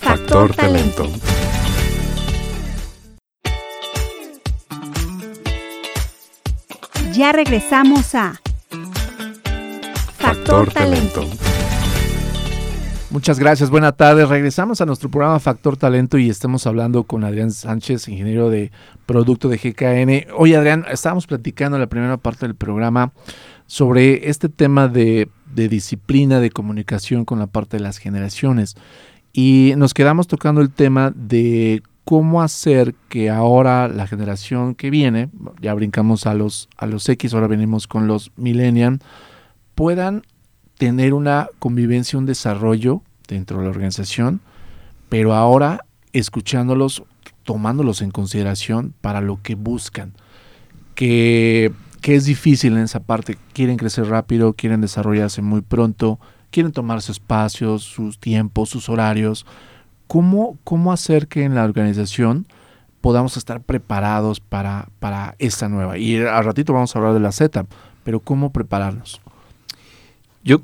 [0.00, 1.08] Factor Talento.
[7.14, 8.40] Ya regresamos a
[10.18, 11.24] Factor Talento.
[13.10, 14.28] Muchas gracias, buenas tardes.
[14.28, 18.70] Regresamos a nuestro programa Factor Talento y estamos hablando con Adrián Sánchez, ingeniero de
[19.06, 20.32] producto de GKN.
[20.36, 23.12] Oye, Adrián, estábamos platicando en la primera parte del programa
[23.66, 28.76] sobre este tema de, de disciplina, de comunicación con la parte de las generaciones.
[29.32, 35.28] Y nos quedamos tocando el tema de cómo hacer que ahora la generación que viene,
[35.60, 39.00] ya brincamos a los, a los X, ahora venimos con los millennials,
[39.74, 40.22] puedan
[40.78, 44.40] tener una convivencia, un desarrollo dentro de la organización,
[45.10, 47.02] pero ahora escuchándolos,
[47.42, 50.14] tomándolos en consideración para lo que buscan,
[50.94, 56.18] que, que es difícil en esa parte, quieren crecer rápido, quieren desarrollarse muy pronto,
[56.50, 59.44] quieren tomar sus espacios, sus tiempos, sus horarios.
[60.08, 62.46] ¿Cómo, cómo hacer que en la organización
[63.00, 65.98] podamos estar preparados para, para esta nueva?
[65.98, 67.66] Y al ratito vamos a hablar de la Z,
[68.02, 69.20] pero ¿cómo prepararnos?
[70.42, 70.62] Yo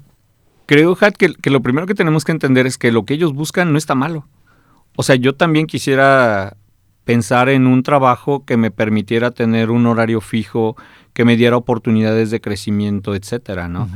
[0.67, 3.33] creo, Hat, que, que lo primero que tenemos que entender es que lo que ellos
[3.33, 4.27] buscan no está malo.
[4.97, 6.57] O sea, yo también quisiera
[7.05, 10.77] pensar en un trabajo que me permitiera tener un horario fijo,
[11.13, 13.89] que me diera oportunidades de crecimiento, etcétera, ¿no?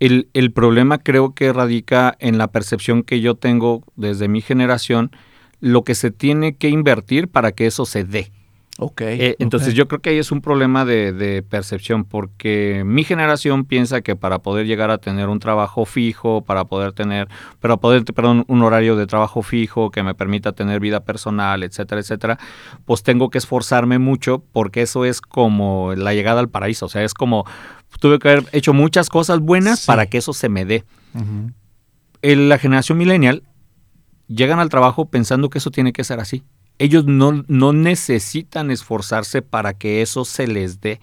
[0.00, 5.12] El, el problema creo que radica en la percepción que yo tengo desde mi generación,
[5.60, 8.32] lo que se tiene que invertir para que eso se dé.
[8.82, 9.02] Ok.
[9.02, 13.66] Eh, entonces yo creo que ahí es un problema de, de percepción, porque mi generación
[13.66, 17.28] piensa que para poder llegar a tener un trabajo fijo, para poder tener,
[17.60, 22.00] para poder, perdón, un horario de trabajo fijo que me permita tener vida personal, etcétera,
[22.00, 22.38] etcétera,
[22.86, 27.04] pues tengo que esforzarme mucho porque eso es como la llegada al paraíso, o sea,
[27.04, 27.44] es como
[28.00, 29.86] tuve que haber hecho muchas cosas buenas Sí.
[29.86, 30.84] para que eso se me dé.
[32.22, 33.42] La generación millennial
[34.28, 36.44] llegan al trabajo pensando que eso tiene que ser así.
[36.80, 40.98] Ellos no, no necesitan esforzarse para que eso se les dé,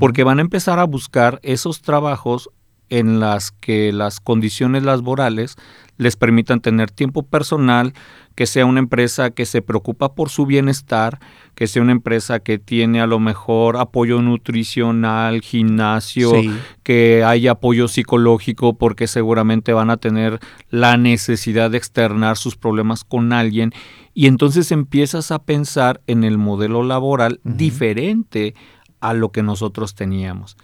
[0.00, 2.50] porque van a empezar a buscar esos trabajos
[2.88, 5.54] en las que las condiciones laborales
[5.96, 7.92] les permitan tener tiempo personal,
[8.34, 11.20] que sea una empresa que se preocupa por su bienestar,
[11.54, 16.50] que sea una empresa que tiene a lo mejor apoyo nutricional, gimnasio, Sí.
[16.82, 23.04] que haya apoyo psicológico porque seguramente van a tener la necesidad de externar sus problemas
[23.04, 23.72] con alguien
[24.14, 28.54] y entonces empiezas a pensar en el modelo laboral diferente
[29.00, 30.56] a lo que nosotros teníamos.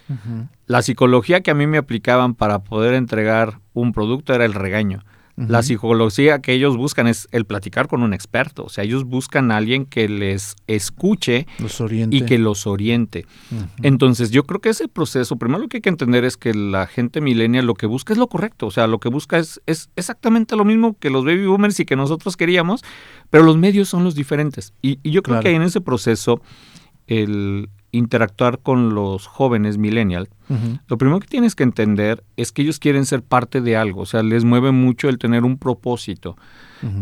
[0.66, 5.04] La psicología que a mí me aplicaban para poder entregar un producto era el regaño.
[5.36, 9.50] La psicología que ellos buscan es el platicar con un experto, o sea, ellos buscan
[9.50, 13.24] a alguien que les escuche Los y que los oriente.
[13.82, 16.86] Entonces, yo creo que ese proceso, primero lo que hay que entender es que la
[16.86, 19.88] gente millennial lo que busca es lo correcto, o sea, lo que busca es, es
[19.96, 22.82] exactamente lo mismo que los baby boomers y que nosotros queríamos,
[23.30, 24.74] pero los medios son los diferentes.
[24.82, 25.44] Y, y yo creo Claro.
[25.44, 26.42] que en ese proceso,
[27.06, 30.78] el interactuar con los jóvenes millennial, Ujú.
[30.86, 34.06] lo primero que tienes que entender es que ellos quieren ser parte de algo, o
[34.06, 36.36] sea, les mueve mucho el tener un propósito,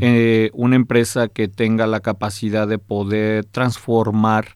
[0.00, 4.54] eh, una empresa que tenga la capacidad de poder transformar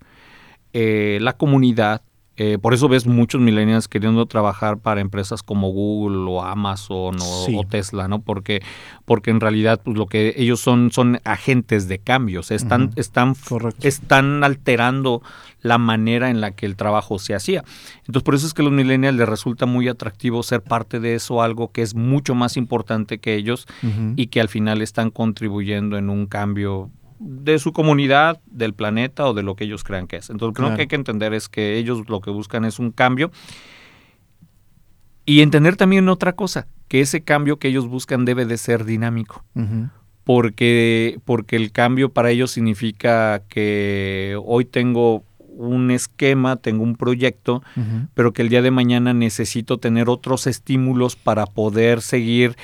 [0.73, 2.03] eh, la comunidad.
[2.39, 7.45] Eh, por eso ves muchos millennials queriendo trabajar para empresas como Google o Amazon o,
[7.47, 7.55] Sí.
[7.57, 8.23] o Tesla, ¿no?
[8.23, 8.63] Porque,
[9.05, 13.87] porque en realidad pues, lo que ellos son son agentes de cambios, están, están, Correcto.
[13.87, 15.21] están alterando
[15.61, 17.65] la manera en la que el trabajo se hacía.
[17.99, 21.15] Entonces por eso es que a los millennials les resulta muy atractivo ser parte de
[21.15, 23.67] eso, algo que es mucho más importante que ellos
[24.17, 26.91] y que al final están contribuyendo en un cambio
[27.25, 30.29] de su comunidad, del planeta o de lo que ellos crean que es.
[30.31, 30.77] Entonces, lo Claro.
[30.77, 33.31] que hay que entender es que ellos lo que buscan es un cambio
[35.25, 39.45] y entender también otra cosa, que ese cambio que ellos buscan debe de ser dinámico.
[40.25, 45.25] Porque, porque el cambio para ellos significa que hoy tengo
[45.57, 47.63] un esquema, tengo un proyecto,
[48.15, 52.57] pero que el día de mañana necesito tener otros estímulos para poder seguir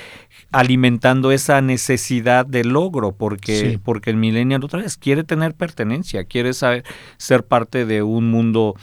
[0.51, 6.53] alimentando esa necesidad de logro, porque, porque el millennial otra vez quiere tener pertenencia, quiere
[6.53, 6.83] saber,
[7.17, 8.75] ser parte de un mundo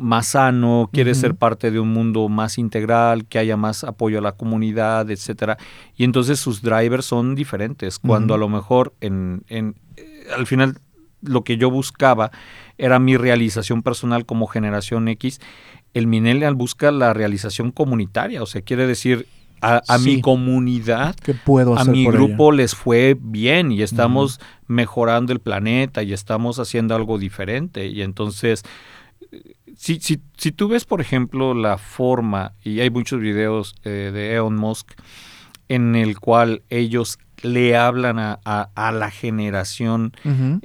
[0.00, 4.22] más sano, quiere ser parte de un mundo más integral, que haya más apoyo a
[4.22, 5.58] la comunidad, etcétera.
[5.96, 7.98] Y entonces sus drivers son diferentes.
[7.98, 9.74] Cuando a lo mejor en, en,
[10.34, 10.78] al final
[11.20, 12.30] lo que yo buscaba
[12.82, 15.40] era mi realización personal como generación X.
[15.94, 19.28] El millennial busca la realización comunitaria, o sea, quiere decir
[19.60, 21.14] a, mi comunidad,
[21.44, 26.96] puedo a mi grupo les fue bien y estamos mejorando el planeta y estamos haciendo
[26.96, 27.86] algo diferente.
[27.86, 28.64] Y entonces,
[29.76, 34.34] si, si, si tú ves, por ejemplo, la forma, y hay muchos videos eh, de
[34.34, 34.94] Elon Musk,
[35.68, 40.12] en el cual ellos le hablan a, a, la generación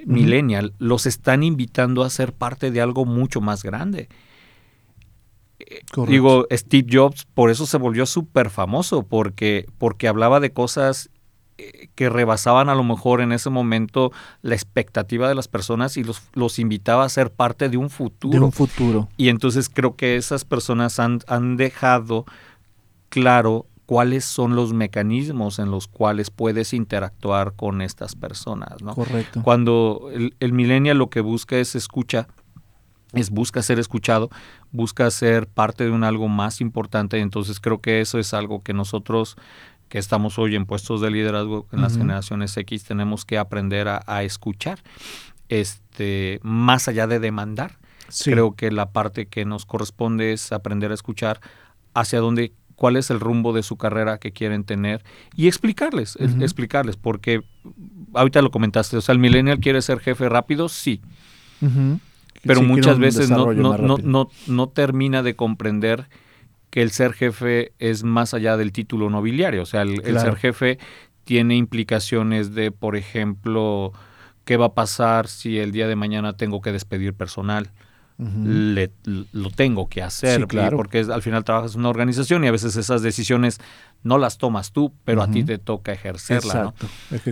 [0.06, 4.10] millennial, los están invitando a ser parte de algo mucho más grande.
[6.08, 11.10] Digo, Steve Jobs por eso se volvió súper famoso, porque, porque hablaba de cosas
[11.58, 14.12] eh, que rebasaban a lo mejor en ese momento
[14.44, 18.38] la expectativa de las personas y los, los invitaba a ser parte de un futuro.
[18.38, 19.10] De un futuro.
[19.18, 22.26] Y entonces creo que esas personas han, han dejado
[23.10, 28.94] claro cuáles son los mecanismos en los cuales puedes interactuar con estas personas, ¿no?
[28.94, 29.42] Correcto.
[29.42, 32.28] Cuando el, el millennial lo que busca es escucha,
[33.14, 34.30] es busca ser escuchado,
[34.72, 38.74] busca ser parte de un algo más importante, entonces creo que eso es algo que
[38.74, 39.38] nosotros
[39.88, 44.24] que estamos hoy en puestos de liderazgo en las generaciones X tenemos que aprender a,
[44.24, 44.80] escuchar,
[45.48, 47.78] este, más allá de demandar.
[48.24, 51.40] Creo que la parte que nos corresponde es aprender a escuchar
[51.94, 55.04] hacia dónde cuál es el rumbo de su carrera que quieren tener
[55.36, 57.42] y explicarles, explicarles, porque
[58.14, 61.02] ahorita lo comentaste, o sea, el millennial quiere ser jefe rápido, sí,
[62.44, 66.08] pero muchas veces no, no, no, no, termina de comprender
[66.70, 70.36] que el ser jefe es más allá del título nobiliario, o sea, el, el ser
[70.36, 70.78] jefe
[71.24, 73.92] tiene implicaciones de, por ejemplo,
[74.46, 77.72] qué va a pasar si el día de mañana tengo que despedir personal
[78.18, 78.92] le,
[79.32, 83.04] lo tengo que hacer, porque al final trabajas en una organización y a veces esas
[83.04, 83.60] decisiones
[84.02, 86.74] no las tomas tú, pero a ti te toca ejercerla.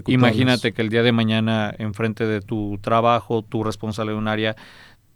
[0.05, 4.55] Imagínate que el día de mañana, enfrente de tu trabajo, tu responsabilidad en un área,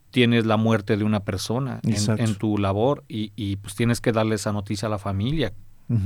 [0.09, 4.51] tienes la muerte de una persona en, tu labor y, pues tienes que darle esa
[4.51, 5.53] noticia a la familia.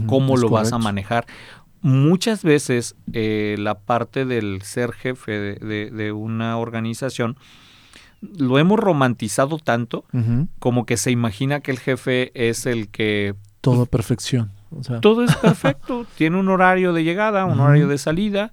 [0.08, 1.26] ¿Cómo lo vas a manejar?
[1.82, 7.38] Muchas veces eh, la parte del ser jefe de, de una organización
[8.38, 10.06] lo hemos romantizado tanto
[10.60, 13.36] como que se imagina que el jefe es el que...
[13.62, 14.52] Todo perfección.
[15.02, 18.52] todo es perfecto, tiene un horario de llegada, un horario de salida,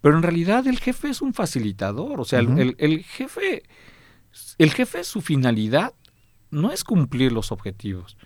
[0.00, 3.62] pero en realidad el jefe es un facilitador, o sea, el, jefe,
[4.58, 5.94] el jefe, su finalidad
[6.50, 8.16] no es cumplir los objetivos.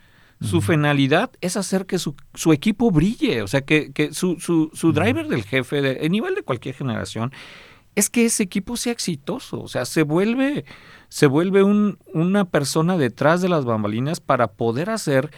[0.42, 4.70] Su finalidad es hacer que su, su equipo brille, o sea, que, que su, su,
[4.72, 7.30] su driver del jefe, de, a nivel de cualquier generación,
[7.94, 10.64] es que ese equipo sea exitoso, o sea, se vuelve,
[11.08, 15.30] se vuelve un, una persona detrás de las bambalinas para poder hacer,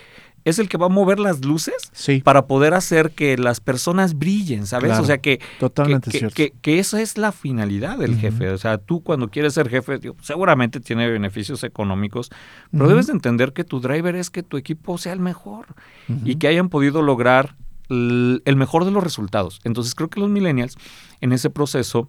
[0.45, 1.93] es el que va a mover las luces
[2.25, 4.99] para poder hacer que las personas brillen, ¿sabes?
[4.99, 9.03] o sea, que, totalmente que, que, esa es la finalidad del jefe, o sea, tú
[9.03, 12.31] cuando quieres ser jefe, seguramente tiene beneficios económicos,
[12.71, 15.67] pero debes entender que tu driver es que tu equipo sea el mejor
[16.25, 17.57] y que hayan podido lograr
[17.89, 19.61] el mejor de los resultados.
[19.65, 20.77] Entonces creo que los millennials
[21.21, 22.09] en ese proceso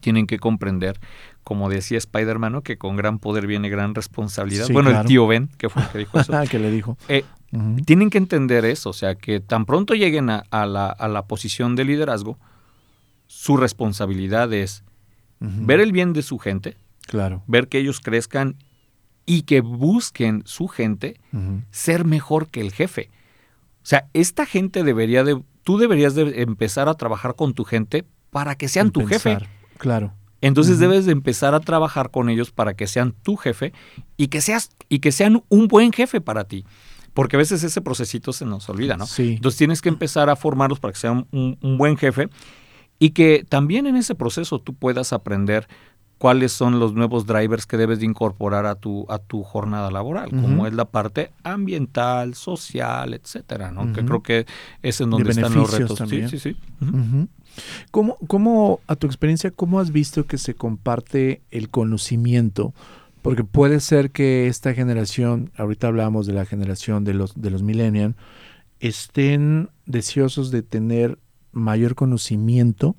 [0.00, 1.00] tienen que comprender,
[1.44, 4.68] como decía Spider-Man, que con gran poder viene gran responsabilidad.
[4.70, 6.32] bueno, el tío Ben, que fue el que dijo eso.
[6.50, 6.98] que le dijo.
[7.08, 7.24] Eh,
[7.84, 11.76] tienen que entender eso, o sea, que tan pronto lleguen a, la, a la, posición
[11.76, 12.38] de liderazgo,
[13.26, 14.84] su responsabilidad es
[15.38, 17.42] ver el bien de su gente, claro.
[17.46, 18.56] ver que ellos crezcan
[19.26, 21.20] y que busquen su gente
[21.70, 23.10] ser mejor que el jefe.
[23.82, 28.04] O sea, esta gente debería de, tú deberías de empezar a trabajar con tu gente
[28.30, 29.38] para que sean tu jefe.
[29.78, 30.12] Claro.
[30.40, 33.72] Entonces debes de empezar a trabajar con ellos para que sean tu jefe
[34.16, 36.64] y que seas y que sean un buen jefe para ti.
[37.14, 39.06] Porque a veces ese procesito se nos olvida, ¿no?
[39.06, 39.34] Sí.
[39.36, 42.28] Entonces tienes que empezar a formarlos para que sean un, buen jefe
[42.98, 45.66] y que también en ese proceso tú puedas aprender
[46.18, 50.30] cuáles son los nuevos drivers que debes de incorporar a tu, a tu jornada laboral,
[50.30, 53.92] como es la parte ambiental, social, etcétera, ¿no?
[53.94, 54.46] Que creo que
[54.82, 55.98] es en donde están los retos.
[55.98, 56.28] También.
[56.28, 57.28] Sí, sí, sí.
[57.90, 62.74] ¿Cómo, ¿Cómo, a tu experiencia, cómo has visto que se comparte el conocimiento?
[63.22, 67.62] Porque puede ser que esta generación, ahorita hablamos de la generación de los, de los
[67.62, 68.14] millennials,
[68.80, 71.18] estén deseosos de tener
[71.52, 72.94] mayor conocimiento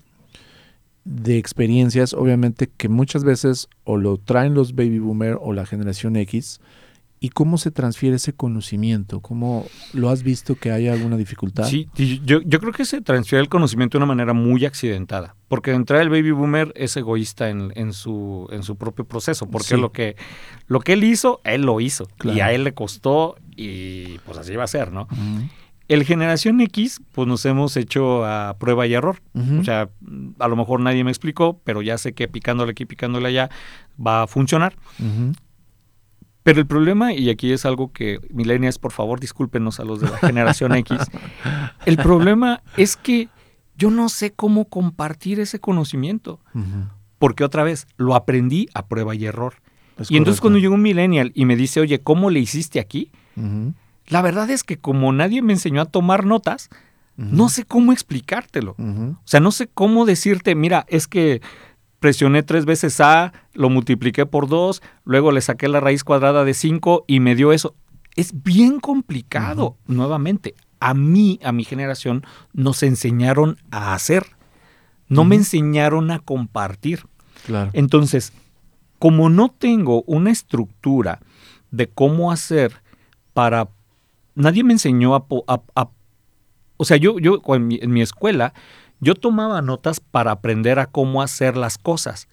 [1.06, 6.18] de experiencias, obviamente que muchas veces o lo traen los baby boomer o la generación
[6.18, 6.60] X,
[7.20, 9.22] ¿Y cómo se transfiere ese conocimiento?
[9.22, 11.66] ¿Cómo lo has visto que haya alguna dificultad?
[11.66, 11.90] Sí,
[12.24, 15.78] yo, yo creo que se transfiere el conocimiento de una manera muy accidentada, porque de
[15.78, 19.92] entrada el baby boomer es egoísta en, en, su, en su propio proceso, porque lo,
[19.92, 20.16] que,
[20.68, 24.56] lo que él hizo, él lo hizo, y a él le costó y pues así
[24.56, 25.08] va a ser, ¿no?
[25.88, 29.22] El generación X, pues nos hemos hecho a prueba y error.
[29.60, 29.90] O sea,
[30.38, 33.50] a lo mejor nadie me explicó, pero ya sé que picándole aquí, picándole allá,
[33.98, 34.76] va a funcionar.
[36.48, 40.10] Pero el problema, y aquí es algo que, millennials, por favor, discúlpenos a los de
[40.10, 40.98] la generación X,
[41.86, 43.28] el problema es que
[43.76, 46.40] yo no sé cómo compartir ese conocimiento.
[47.20, 49.56] Porque otra vez, lo aprendí a prueba y error.
[50.08, 53.12] y entonces cuando llega un millennial y me dice, oye, ¿cómo le hiciste aquí?
[54.08, 56.70] La verdad es que como nadie me enseñó a tomar notas,
[57.18, 58.78] no sé cómo explicártelo.
[58.80, 61.42] O sea, no sé cómo decirte, mira, es que
[62.08, 66.54] presioné tres veces A, lo multipliqué por dos, luego le saqué la raíz cuadrada de
[66.54, 67.76] 5 y me dio eso.
[68.16, 69.76] Es bien complicado.
[69.88, 74.26] Nuevamente, a mí, a mi generación, nos enseñaron a hacer.
[75.10, 77.04] No me enseñaron a compartir.
[77.46, 77.72] Claro.
[77.74, 78.32] Entonces,
[79.00, 81.20] como no tengo una estructura
[81.72, 82.72] de cómo hacer
[83.34, 83.68] para...
[84.34, 85.26] Nadie me enseñó a...
[86.78, 88.54] o sea, yo, yo en mi escuela
[89.00, 92.28] yo tomaba notas para aprender a cómo hacer las cosas.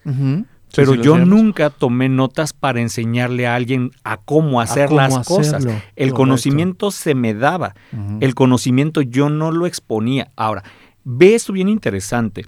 [0.75, 5.65] pero yo nunca tomé notas para enseñarle a alguien a cómo hacer las cosas.
[5.95, 7.75] El conocimiento se me daba.
[8.19, 10.31] El conocimiento yo no lo exponía.
[10.35, 10.63] Ahora,
[11.03, 12.45] ve esto bien interesante.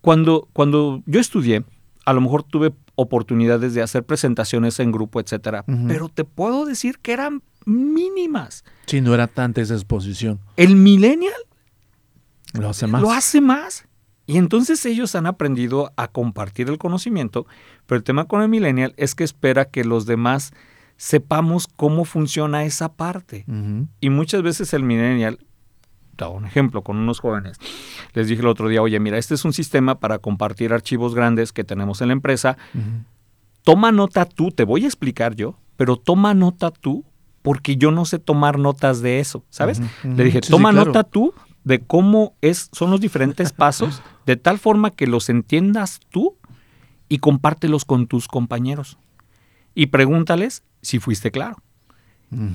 [0.00, 1.64] cuando, cuando yo estudié,
[2.04, 6.98] a lo mejor tuve oportunidades de hacer presentaciones en grupo, etcétera, pero te puedo decir
[7.00, 8.64] que eran mínimas.
[8.86, 10.40] Sí, no era tanta esa exposición.
[10.56, 11.34] El millennial
[12.60, 13.02] lo hace más.
[13.02, 13.86] Lo hace más.
[14.26, 17.46] Y entonces ellos han aprendido a compartir el conocimiento,
[17.86, 20.52] pero el tema con el millennial es que espera que los demás
[20.96, 23.44] sepamos cómo funciona esa parte.
[24.00, 25.38] Y muchas veces el millennial,
[26.16, 27.58] da un ejemplo con unos jóvenes,
[28.14, 31.52] les dije el otro día, oye, mira, este es un sistema para compartir archivos grandes
[31.52, 32.56] que tenemos en la empresa.
[33.62, 37.04] Toma nota tú, te voy a explicar yo, pero toma nota tú
[37.42, 39.80] porque yo no sé tomar notas de eso, ¿sabes?
[40.02, 41.32] Le dije, toma nota tú
[41.66, 46.36] de cómo es, son los diferentes pasos, de tal forma que los entiendas tú
[47.08, 48.98] y compártelos con tus compañeros.
[49.74, 51.56] Y pregúntales si fuiste claro.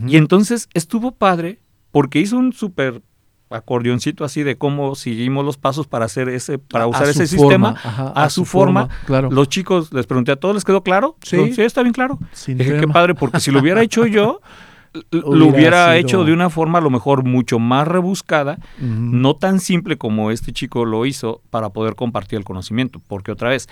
[0.07, 1.59] Y entonces estuvo padre
[1.91, 3.01] porque hizo un súper
[3.49, 7.75] acordeoncito así de cómo seguimos los pasos para hacer ese, para usar ese sistema
[8.15, 8.89] a, su, forma.
[9.05, 9.29] claro.
[9.31, 11.15] Los chicos les pregunté a todos, ¿les quedó claro?
[11.21, 12.19] Sí, sí está bien claro.
[12.47, 14.41] Dije, qué padre, porque si lo hubiera hecho yo,
[15.11, 19.97] lo hubiera hecho de una forma a lo mejor mucho más rebuscada, no tan simple
[19.97, 23.69] como este chico lo hizo para poder compartir el conocimiento, porque otra vez,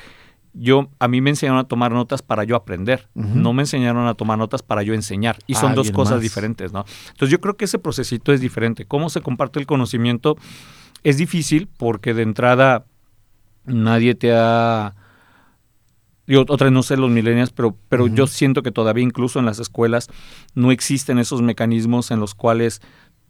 [0.53, 4.13] yo a mí me enseñaron a tomar notas para yo aprender, no me enseñaron a
[4.13, 5.37] tomar notas para yo enseñar.
[5.45, 6.85] Y son dos cosas diferentes, ¿no?
[7.09, 8.85] Entonces yo creo que ese procesito es diferente.
[8.85, 10.37] Cómo se comparte el conocimiento
[11.03, 12.85] es difícil porque de entrada
[13.65, 14.95] nadie te ha
[16.29, 19.59] yo otra no sé los millennials, pero, pero yo siento que todavía incluso en las
[19.59, 20.09] escuelas
[20.53, 22.81] no existen esos mecanismos en los cuales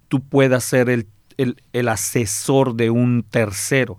[0.09, 3.95] tú puedas ser el, el, asesor de un tercero.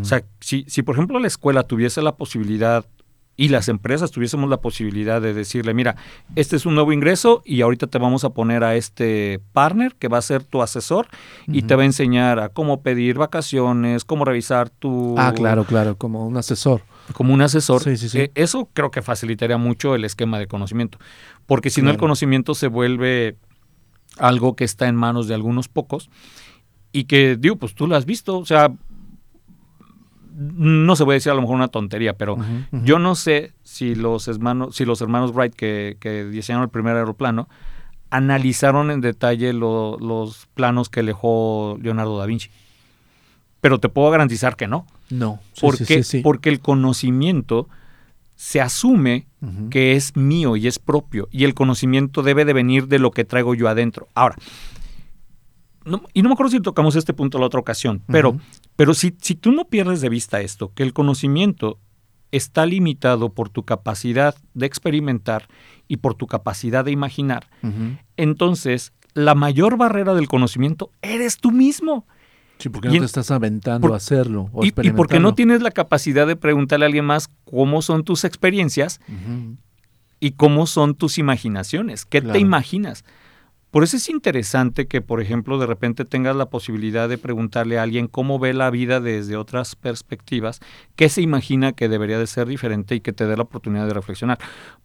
[0.00, 2.84] O sea, si, si por ejemplo la escuela tuviese la posibilidad
[3.36, 5.94] y las empresas tuviésemos la posibilidad de decirle, mira,
[6.34, 10.08] este es un nuevo ingreso y ahorita te vamos a poner a este partner que
[10.08, 11.06] va a ser tu asesor
[11.46, 15.14] y te va a enseñar a cómo pedir vacaciones, cómo revisar tu...
[15.16, 16.82] Ah, claro, claro, como un asesor
[17.12, 20.98] como un asesor, eh, eso creo que facilitaría mucho el esquema de conocimiento.
[21.46, 23.36] Porque si no, el conocimiento se vuelve
[24.18, 26.10] algo que está en manos de algunos pocos
[26.92, 28.72] y que, digo, pues tú lo has visto, o sea,
[30.40, 32.38] no se puede decir a lo mejor una tontería, pero
[32.72, 37.48] yo no sé si los hermanos, si los hermanos Wright que, diseñaron el primer aeroplano
[38.10, 42.50] analizaron en detalle los planos que dejó Leonardo da Vinci.
[43.60, 44.86] Pero te puedo garantizar que no.
[45.10, 45.40] No.
[45.60, 47.68] porque, porque el conocimiento
[48.36, 49.26] se asume
[49.70, 53.24] que es mío y es propio y el conocimiento debe de venir de lo que
[53.24, 54.08] traigo yo adentro.
[54.14, 54.36] Ahora,
[56.12, 58.38] y no me acuerdo si tocamos este punto la otra ocasión, pero,
[58.76, 61.78] pero si, si tú no pierdes de vista esto, que el conocimiento
[62.32, 65.48] está limitado por tu capacidad de experimentar
[65.88, 67.48] y por tu capacidad de imaginar,
[68.16, 72.06] entonces la mayor barrera del conocimiento eres tú mismo.
[72.60, 74.50] Sí, porque no te estás aventando a hacerlo.
[74.62, 78.24] y, y, porque no tienes la capacidad de preguntarle a alguien más cómo son tus
[78.24, 79.00] experiencias
[80.20, 82.04] y cómo son tus imaginaciones.
[82.04, 83.04] ¿Qué te imaginas?
[83.70, 87.84] Por eso es interesante que, por ejemplo, de repente tengas la posibilidad de preguntarle a
[87.84, 90.60] alguien cómo ve la vida desde otras perspectivas,
[90.96, 93.94] qué se imagina que debería de ser diferente y que te dé la oportunidad de
[93.94, 94.38] reflexionar.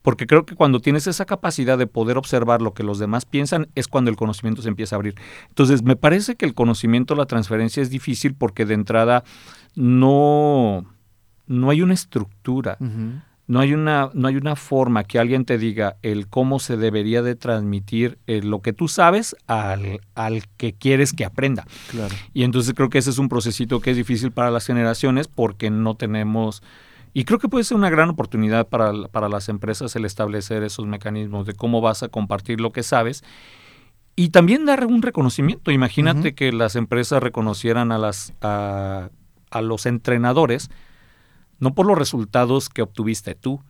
[0.03, 3.69] Porque creo que cuando tienes esa capacidad de poder observar lo que los demás piensan,
[3.73, 5.15] es cuando el conocimiento se empieza a abrir.
[5.49, 9.23] Entonces, me parece que el conocimiento, la transferencia es difícil porque de entrada
[9.73, 10.85] no,
[11.47, 12.77] no hay una estructura.
[13.47, 17.21] No hay, una, no hay una forma que alguien te diga el cómo se debería
[17.21, 21.67] de transmitir eh, lo que tú sabes al, al, que quieres que aprenda.
[21.91, 22.15] Claro.
[22.33, 25.69] Y entonces creo que ese es un procesito que es difícil para las generaciones porque
[25.69, 26.63] no tenemos...
[27.13, 30.85] Y creo que puede ser una gran oportunidad para, para las empresas el establecer esos
[30.87, 33.23] mecanismos de cómo vas a compartir lo que sabes
[34.15, 35.71] y también dar un reconocimiento.
[35.71, 39.09] Imagínate que las empresas reconocieran a, las, a,
[39.49, 40.69] a los entrenadores
[41.59, 43.61] no por los resultados que obtuviste tú,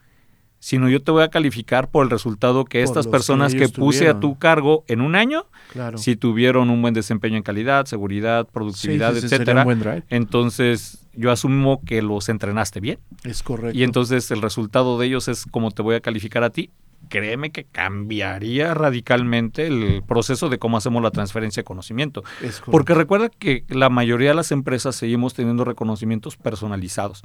[0.59, 3.99] sino yo te voy a calificar por el resultado que Por estas personas que puse
[3.99, 4.17] tuvieron.
[4.17, 5.97] a tu cargo en un año, Claro.
[5.99, 10.03] si tuvieron un buen desempeño en calidad, seguridad, productividad, Sí, sí, etcétera, un buen drive.
[10.09, 13.77] entonces yo asumo que los entrenaste bien Es correcto.
[13.77, 16.71] y entonces el resultado de ellos es como te voy a calificar a ti.
[17.09, 22.23] Créeme que cambiaría radicalmente el proceso de cómo hacemos la transferencia de conocimiento.
[22.71, 27.23] Porque recuerda que la mayoría de las empresas seguimos teniendo reconocimientos personalizados.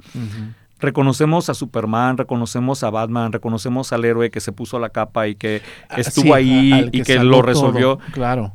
[0.79, 5.35] Reconocemos a Superman, reconocemos a Batman, reconocemos al héroe que se puso la capa y
[5.35, 7.41] que Ah, estuvo sí, ahí a- y que lo todo.
[7.43, 7.99] resolvió.
[8.13, 8.53] Claro.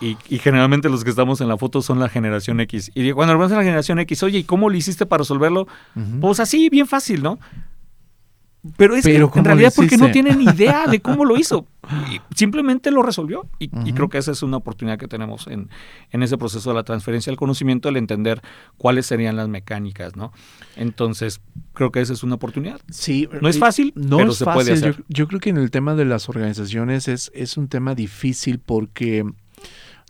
[0.00, 2.90] Y, y generalmente los que estamos en la foto son la generación X.
[2.94, 5.66] Y cuando hablamos de la generación X, oye, ¿y cómo lo hiciste para resolverlo?
[6.20, 7.38] Pues así, bien fácil, ¿no?
[8.76, 11.66] Pero es Pero que ¿cómo en realidad porque no tienen idea de cómo lo hizo.
[12.10, 13.46] Y simplemente lo resolvió.
[13.60, 15.68] Y, creo que esa es una oportunidad que tenemos en,
[16.10, 18.42] en ese proceso de la transferencia del conocimiento, el entender
[18.76, 20.32] cuáles serían las mecánicas, ¿no?
[20.74, 21.40] Entonces,
[21.74, 22.80] creo que esa es una oportunidad.
[22.90, 24.64] Sí, No es y- fácil, no pero es se fácil.
[24.64, 25.04] puede Yo- hacer.
[25.08, 29.24] Yo, creo que en el tema de las organizaciones es, es un tema difícil porque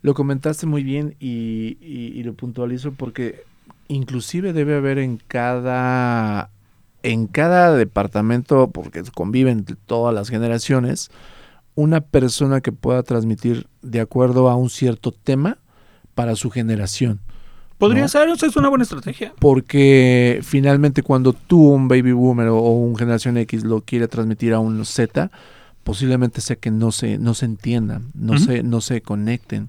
[0.01, 3.45] lo comentaste muy bien y, y- y lo puntualizo porque
[3.89, 6.51] inclusive debe haber en cada
[7.07, 11.11] en cada departamento, porque conviven todas las generaciones,
[11.77, 15.59] una persona que pueda transmitir de acuerdo a un cierto tema
[16.17, 17.21] para su generación.
[17.79, 18.09] Podría ¿no?
[18.09, 19.33] ser, es una buena estrategia.
[19.39, 24.59] Porque finalmente cuando tú, un baby boomer o, un generación X, lo quiere transmitir a
[24.59, 25.31] un Z,
[25.85, 29.69] posiblemente sea que no se, no se entiendan, no, se, no se conecten.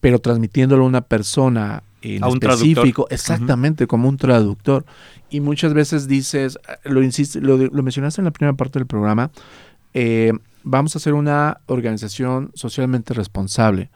[0.00, 3.06] Pero transmitiéndolo a una persona en A un específico, traductor.
[3.10, 4.84] exactamente, como un traductor.
[5.30, 9.30] Y muchas veces dices, lo, insiste, lo, lo mencionaste en la primera parte del programa,
[9.94, 10.32] eh,
[10.62, 13.90] vamos a hacer una organización socialmente responsable.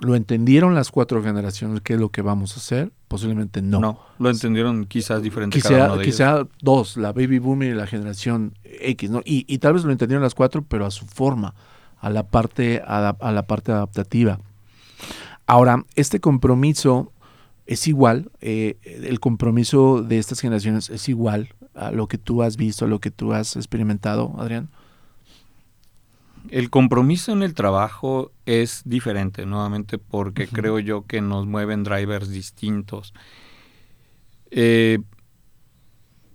[0.00, 2.92] ¿Lo entendieron las cuatro generaciones qué es lo que vamos a hacer?
[3.08, 3.80] Posiblemente no.
[3.80, 6.14] No, lo entendieron quizás diferente cada Quizá, uno de ellos.
[6.16, 9.22] quizá dos, la baby boomer y la generación X, ¿no?
[9.24, 11.54] Y, y tal vez lo entendieron las cuatro, pero a su forma,
[11.98, 14.38] a la parte, a a la parte adaptativa.
[15.48, 17.10] Ahora, este compromiso
[17.64, 22.58] es igual, eh, el compromiso de estas generaciones es igual a lo que tú has
[22.58, 24.68] visto, a lo que tú has experimentado, Adrián.
[26.50, 32.28] El compromiso en el trabajo es diferente, nuevamente, porque creo yo que nos mueven drivers
[32.28, 33.14] distintos.
[34.50, 34.98] Eh,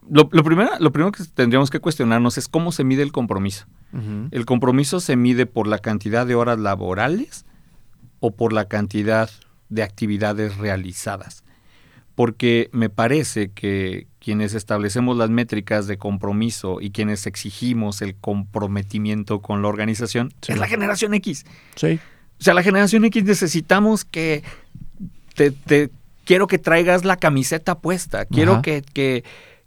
[0.10, 3.68] lo, lo primero, lo primero que tendríamos que cuestionarnos es cómo se mide el compromiso.
[4.32, 7.46] ¿El compromiso se mide por la cantidad de horas laborales
[8.26, 9.30] o por la cantidad
[9.68, 11.44] de actividades realizadas?
[12.16, 19.42] Porque me parece que quienes establecemos las métricas de compromiso y quienes exigimos el comprometimiento
[19.42, 20.54] con la organización Sí.
[20.54, 21.46] es la generación X.
[21.76, 22.00] Sí.
[22.40, 24.44] O sea, la generación X necesitamos que
[25.36, 25.90] te, te-
[26.24, 29.24] quiero que traigas la camiseta puesta, quiero que, que,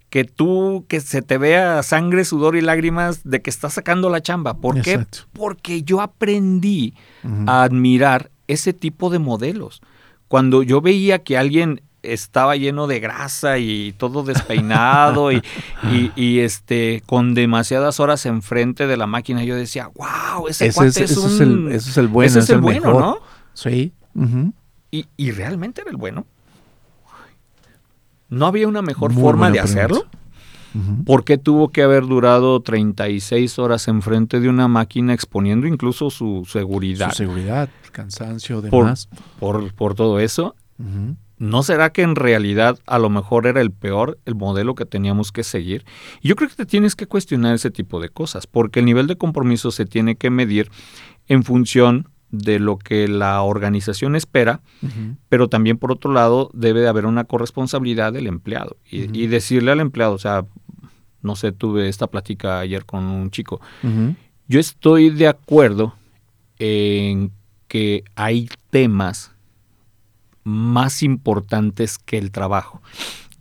[0.09, 4.21] que tú, que se te vea sangre, sudor y lágrimas de que estás sacando la
[4.21, 4.53] chamba.
[4.55, 5.05] ¿Por qué?
[5.33, 6.93] Porque yo aprendí
[7.45, 9.81] a admirar ese tipo de modelos.
[10.27, 15.41] Cuando yo veía que alguien estaba lleno de grasa y todo despeinado y,
[15.91, 20.75] y- y, este con demasiadas horas enfrente de la máquina, yo decía, wow, ese, Ese
[20.77, 21.25] cuate es, un...
[21.31, 22.93] es el, ese es el bueno, ese es el mejor.
[22.93, 23.19] bueno, ¿no?
[23.53, 23.91] Sí.
[24.91, 26.25] Y, y realmente era el bueno.
[28.29, 30.05] ¿No había una mejor Muy forma de hacerlo?
[31.05, 36.47] ¿Por qué tuvo que haber durado 36 horas enfrente de una máquina exponiendo incluso su
[36.49, 37.11] seguridad?
[37.11, 39.09] Su seguridad, cansancio, demás.
[39.39, 40.55] por, por todo eso.
[41.39, 45.31] ¿No será que en realidad a lo mejor era el peor, el modelo que teníamos
[45.31, 45.85] que seguir?
[46.21, 49.05] Y yo creo que te tienes que cuestionar ese tipo de cosas, porque el nivel
[49.07, 50.71] de compromiso se tiene que medir
[51.27, 54.61] en función de lo que la organización espera,
[55.29, 59.79] pero también por otro lado debe de haber una corresponsabilidad del empleado y decirle al
[59.79, 60.45] empleado, o sea,
[61.21, 63.61] no sé, tuve esta plática ayer con un chico,
[64.47, 65.95] yo estoy de acuerdo
[66.59, 67.31] en
[67.67, 69.31] que hay temas
[70.43, 72.81] más importantes que el trabajo.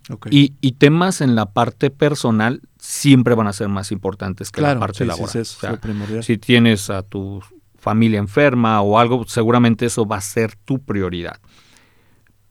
[0.09, 0.33] Okay.
[0.33, 4.75] Y, y, temas en la parte personal siempre van a ser más importantes que claro,
[4.75, 5.31] la parte sí, laboral.
[5.31, 6.23] Sí, sí, o sea, primordial.
[6.23, 7.43] si tienes a tu
[7.77, 11.41] familia enferma o algo, seguramente eso va a ser tu prioridad.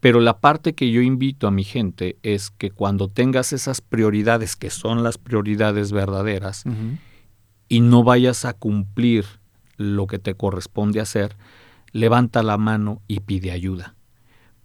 [0.06, 4.56] Pero la parte que yo invito a mi gente es que cuando tengas esas prioridades,
[4.56, 7.00] que son las prioridades verdaderas, uh -huh.
[7.70, 9.26] y no vayas a cumplir
[9.78, 11.36] lo que te corresponde hacer,
[11.92, 13.95] levanta la mano y pide ayuda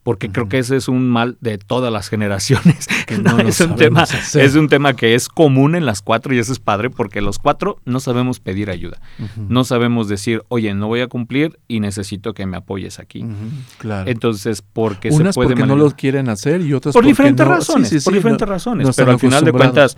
[0.02, 0.32] porque uh -huh.
[0.32, 2.88] creo que ese es un mal de todas las generaciones.
[3.10, 4.44] No no, es, un tema, hacer.
[4.44, 7.40] es un tema que es común en las cuatro y eso es padre porque los
[7.40, 9.00] cuatro no sabemos pedir ayuda.
[9.18, 9.48] Uh -huh.
[9.48, 13.24] No sabemos decir, oye, no voy a cumplir y necesito que me apoyes aquí.
[13.24, 13.78] Uh -huh.
[13.78, 14.08] claro.
[14.08, 17.44] Entonces, porque Unas se puede porque no lo quieren hacer y otras por porque diferentes
[17.44, 17.88] no, razones.
[17.88, 18.96] sí, sí, por sí, diferentes no, razones.
[18.96, 19.96] pero al final de cuentas,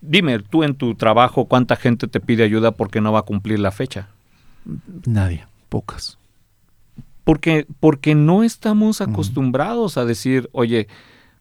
[0.00, 3.60] dime, tú en tu trabajo, ¿cuánta gente te pide ayuda porque no va a cumplir
[3.60, 4.08] la fecha?
[5.06, 6.18] Nadie, pocas.
[7.26, 10.02] Porque, porque no estamos acostumbrados uh -huh.
[10.02, 10.86] a decir, oye,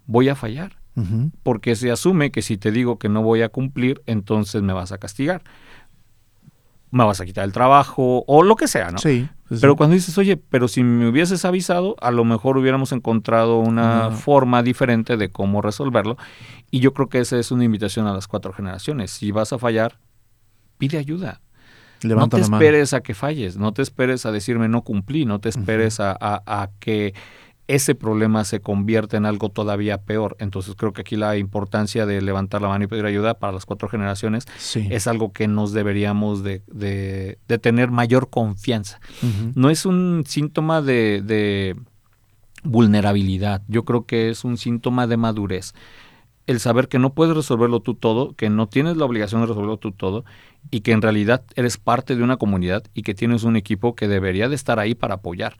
[0.07, 0.77] voy a fallar.
[0.95, 1.31] Uh -huh.
[1.43, 4.91] Porque se asume que si te digo que no voy a cumplir, entonces me vas
[4.91, 5.43] a castigar.
[6.89, 8.97] Me vas a quitar el trabajo o lo que sea, ¿no?
[8.97, 9.29] Sí.
[9.47, 9.77] Pues pero sí.
[9.77, 14.63] cuando dices, oye, pero si me hubieses avisado, a lo mejor hubiéramos encontrado una forma
[14.63, 16.17] diferente de cómo resolverlo.
[16.71, 19.11] Y yo creo que esa es una invitación a las cuatro generaciones.
[19.11, 19.99] Si vas a fallar,
[20.79, 21.41] pide ayuda
[22.05, 25.39] Levanta no te esperes a que falles, no te esperes a decirme no cumplí, no
[25.39, 27.13] te esperes a, a, a, que
[27.67, 30.35] ese problema se convierta en algo todavía peor.
[30.39, 33.65] Entonces creo que aquí la importancia de levantar la mano y pedir ayuda para las
[33.65, 34.87] cuatro generaciones Sí.
[34.91, 38.99] es algo que nos deberíamos de, de, de tener mayor confianza.
[39.55, 41.75] No es un síntoma de, de
[42.63, 45.73] vulnerabilidad, yo creo que es un síntoma de madurez.
[46.47, 49.77] El saber que no puedes resolverlo tú todo, que no tienes la obligación de resolverlo
[49.77, 50.25] tú todo
[50.71, 54.07] y que en realidad eres parte de una comunidad y que tienes un equipo que
[54.07, 55.57] debería de estar ahí para apoyar.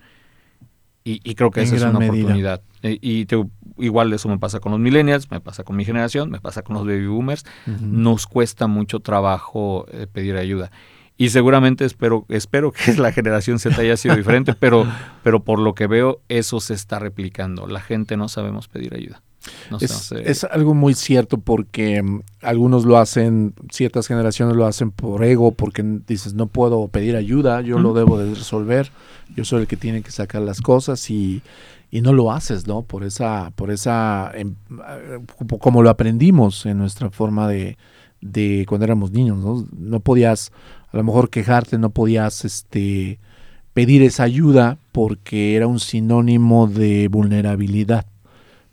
[1.04, 2.14] Y, y creo que En esa es una medida.
[2.14, 2.62] oportunidad.
[2.82, 3.44] Y te-
[3.78, 6.76] igual eso me pasa con los millennials, me pasa con mi generación, me pasa con
[6.76, 7.46] los baby boomers.
[7.82, 10.72] Nos cuesta mucho trabajo eh, pedir ayuda.
[11.18, 14.86] Y seguramente espero, espero que la generación Z haya sido diferente, pero,
[15.24, 17.68] pero por lo que veo, eso se está replicando.
[17.68, 19.22] La gente no sabemos pedir ayuda.
[19.70, 19.92] No Es,
[20.30, 25.52] es algo muy cierto porque mm, algunos lo hacen, ciertas generaciones lo hacen por ego,
[25.52, 28.92] porque dices, no puedo pedir ayuda, yo lo debo de resolver,
[29.36, 31.42] yo soy el que tiene que sacar las cosas y,
[31.92, 32.82] y no lo haces, ¿no?
[32.84, 34.56] Por esa, por esa, em,
[35.38, 37.78] como- como lo aprendimos en nuestra forma de,
[38.22, 39.66] de cuando éramos niños, ¿no?
[39.78, 40.52] No podías
[40.92, 43.20] a lo mejor quejarte, no podías este
[43.74, 48.06] pedir esa ayuda porque era un sinónimo de vulnerabilidad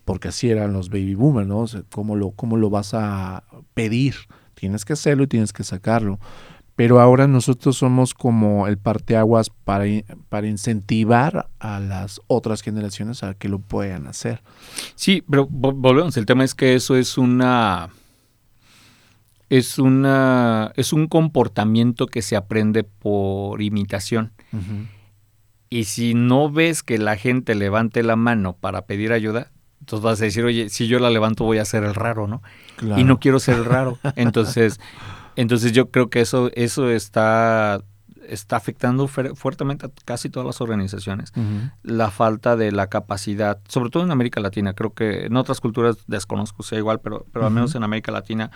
[0.05, 1.59] porque así eran los baby boomers, ¿no?
[1.61, 3.45] O sea, ¿cómo, lo, ¿Cómo lo vas a
[3.75, 4.15] pedir?
[4.55, 6.19] Tienes que hacerlo y tienes que sacarlo.
[6.75, 9.85] Pero ahora nosotros somos como el parteaguas para,
[10.31, 14.43] para incentivar a las otras generaciones a que lo puedan hacer.
[14.95, 16.17] Sí, pero vo- volvemos.
[16.17, 17.91] El tema es que eso es una.
[19.51, 20.73] Es una.
[20.77, 24.33] Es un comportamiento que se aprende por imitación.
[25.69, 29.52] Y si no ves que la gente levante la mano para pedir ayuda,
[29.83, 32.41] entonces vas a decir, oye, si yo la levanto voy a ser el raro, ¿no?
[32.77, 33.01] Claro.
[33.01, 33.99] Y no quiero ser el raro.
[34.17, 34.79] Entonces,
[35.37, 37.81] entonces yo creo que eso, eso está,
[38.29, 41.33] está afectando fuer- fuertemente a casi todas las organizaciones
[41.83, 45.97] la falta de la capacidad, sobre todo en América Latina, creo que en otras culturas
[46.07, 48.51] desconozco sea igual, pero, pero al menos en América Latina,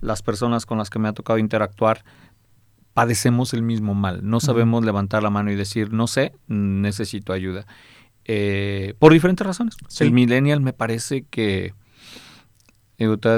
[0.00, 2.02] las personas con las que me ha tocado interactuar
[2.94, 4.20] padecemos el mismo mal.
[4.22, 7.66] No sabemos levantar la mano y decir, no sé, necesito ayuda.
[8.24, 9.76] Eh, por diferentes razones.
[9.88, 10.04] Sí.
[10.04, 11.74] El millennial me parece que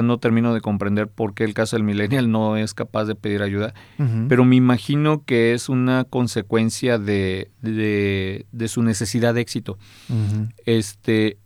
[0.03, 3.41] no termino de comprender por qué el caso del millennial no es capaz de pedir
[3.41, 3.73] ayuda.
[4.27, 9.79] Pero me imagino que es una consecuencia de, de, de su necesidad de éxito.
[10.67, 11.37] Este,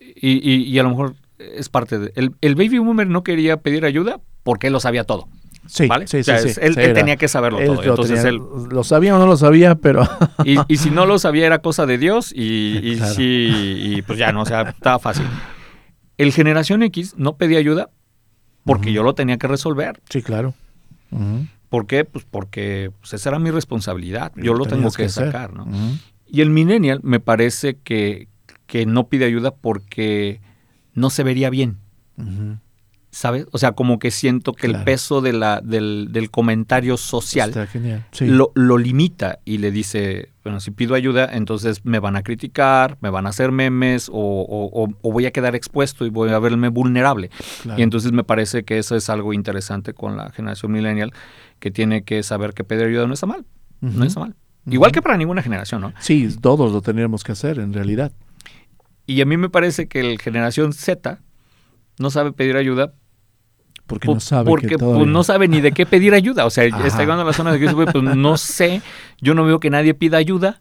[0.00, 2.12] y, y- y a lo mejor es parte de...
[2.14, 5.28] El, el baby boomer no quería pedir ayuda porque él lo sabía todo.
[5.66, 6.06] Sí, ¿vale?
[6.08, 6.60] sí, O sea, sí, es- sí.
[6.62, 7.76] él, él tenía que saberlo él todo.
[7.82, 8.68] lo Entonces tenía- él...
[8.70, 10.02] lo sabía o no lo sabía, pero
[10.44, 13.14] Y, y si no lo sabía era cosa de Dios y, y Claro.
[13.14, 13.52] sí,
[13.96, 15.26] y pues ya no, o sea, estaba fácil.
[16.18, 17.90] El generación X no pedía ayuda
[18.64, 20.00] porque yo lo tenía que resolver.
[20.08, 20.54] sí, claro.
[21.68, 22.04] ¿Por qué?
[22.04, 24.32] Pues porque pues, esa era mi responsabilidad.
[24.36, 25.66] Yo lo tengo que, sacar, ¿no?
[26.26, 28.28] Y el millennial me parece que,
[28.66, 30.40] que no pide ayuda porque
[30.94, 31.78] no se vería bien,
[32.18, 32.58] Ujú.
[33.14, 33.46] ¿Sabes?
[33.52, 37.52] O sea, como que siento que el peso de la, del, del comentario social.
[38.10, 38.26] Sí.
[38.26, 42.96] lo, lo limita y le dice, bueno, si pido ayuda, entonces me van a criticar,
[43.02, 46.68] me van a hacer memes o, o- voy a quedar expuesto y voy a verme
[46.68, 47.30] vulnerable.
[47.62, 47.78] claro.
[47.78, 51.12] Y entonces me parece que eso es algo interesante con la generación millennial,
[51.60, 53.44] que tiene que saber que pedir ayuda no está mal,
[53.82, 54.34] no está mal.
[54.66, 55.92] Igual que para ninguna generación, ¿no?
[56.00, 58.12] Sí, todos lo tendríamos que hacer en realidad.
[59.06, 61.20] Y a mí me parece que la generación Z
[61.98, 62.94] no sabe pedir ayuda
[63.92, 66.46] porque no sabe porque pues, no sabe ni de qué pedir ayuda.
[66.46, 68.80] O sea, está llegando a la zona de que pues no sé,
[69.20, 70.58] yo no veo que nadie pida ayuda.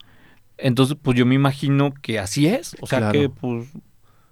[0.57, 2.75] Entonces, pues yo me imagino que así es.
[2.81, 3.69] O sea, que pues,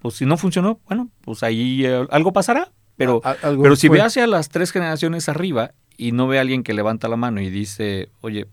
[0.01, 2.73] pues si no funcionó, bueno, pues ahí eh, algo pasará.
[2.97, 6.73] Pero, pero si ve hacia las tres generaciones arriba y no ve a alguien que
[6.73, 8.47] levanta la mano y dice, oye,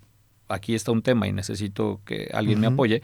[0.47, 3.03] aquí está un tema y necesito que alguien me apoye,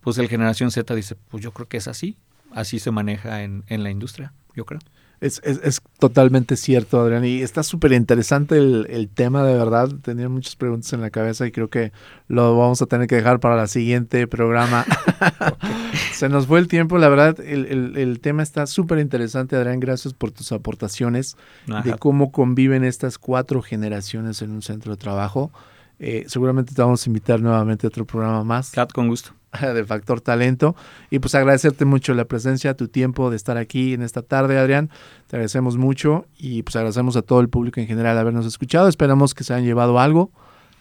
[0.00, 2.16] pues el generación Z dice, pues yo creo que es así.
[2.52, 4.80] Así se maneja en, en la industria, yo creo.
[5.20, 7.24] Es, es, es, totalmente cierto, Adrián.
[7.26, 9.90] Y está súper interesante el, el, tema, de verdad.
[10.02, 11.92] Tenía muchas preguntas en la cabeza y creo que
[12.26, 14.86] lo vamos a tener que dejar para el siguiente programa.
[16.12, 17.38] Se nos fue el tiempo, la verdad.
[17.40, 19.78] El, el, el tema está súper interesante, Adrián.
[19.78, 21.36] Gracias por tus aportaciones
[21.84, 25.52] de cómo conviven estas cuatro generaciones en un centro de trabajo.
[25.98, 28.70] Eh, seguramente te vamos a invitar nuevamente a otro programa más.
[28.70, 29.32] Cat, con gusto.
[29.74, 30.76] de Factor Talento.
[31.10, 34.90] Y pues agradecerte mucho la presencia, tu tiempo de estar aquí en esta tarde, Adrián.
[35.26, 38.88] Te agradecemos mucho y pues agradecemos a todo el público en general habernos escuchado.
[38.88, 40.30] Esperamos que se hayan llevado algo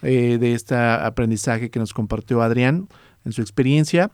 [0.01, 2.87] eh, de este aprendizaje que nos compartió Adrián
[3.25, 4.11] en su experiencia.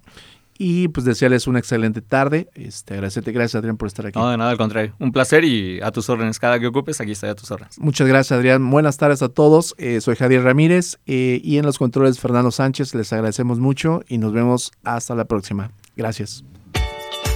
[0.57, 2.49] Y pues desearles una excelente tarde.
[2.53, 4.17] Este, agradecerte, gracias Adrián por estar aquí.
[4.17, 4.93] No, de nada, al contrario.
[4.99, 6.39] Un placer y a tus órdenes.
[6.39, 7.77] Cada que ocupes, aquí estoy a tus órdenes.
[7.77, 8.69] Muchas gracias Adrián.
[8.69, 9.75] Buenas tardes a todos.
[9.77, 12.95] Eh, soy Javier Ramírez eh, y en los controles Fernando Sánchez.
[12.95, 15.71] Les agradecemos mucho y nos vemos hasta la próxima.
[15.97, 16.45] Gracias.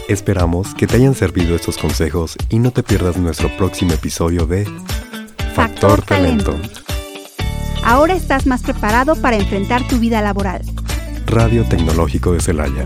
[0.08, 4.66] Esperamos que te hayan servido estos consejos y no te pierdas nuestro próximo episodio de
[5.54, 6.58] Factor, Talento.
[7.84, 10.62] Ahora estás más preparado para enfrentar tu vida laboral.
[11.28, 12.86] Radio Tecnológico de Celaya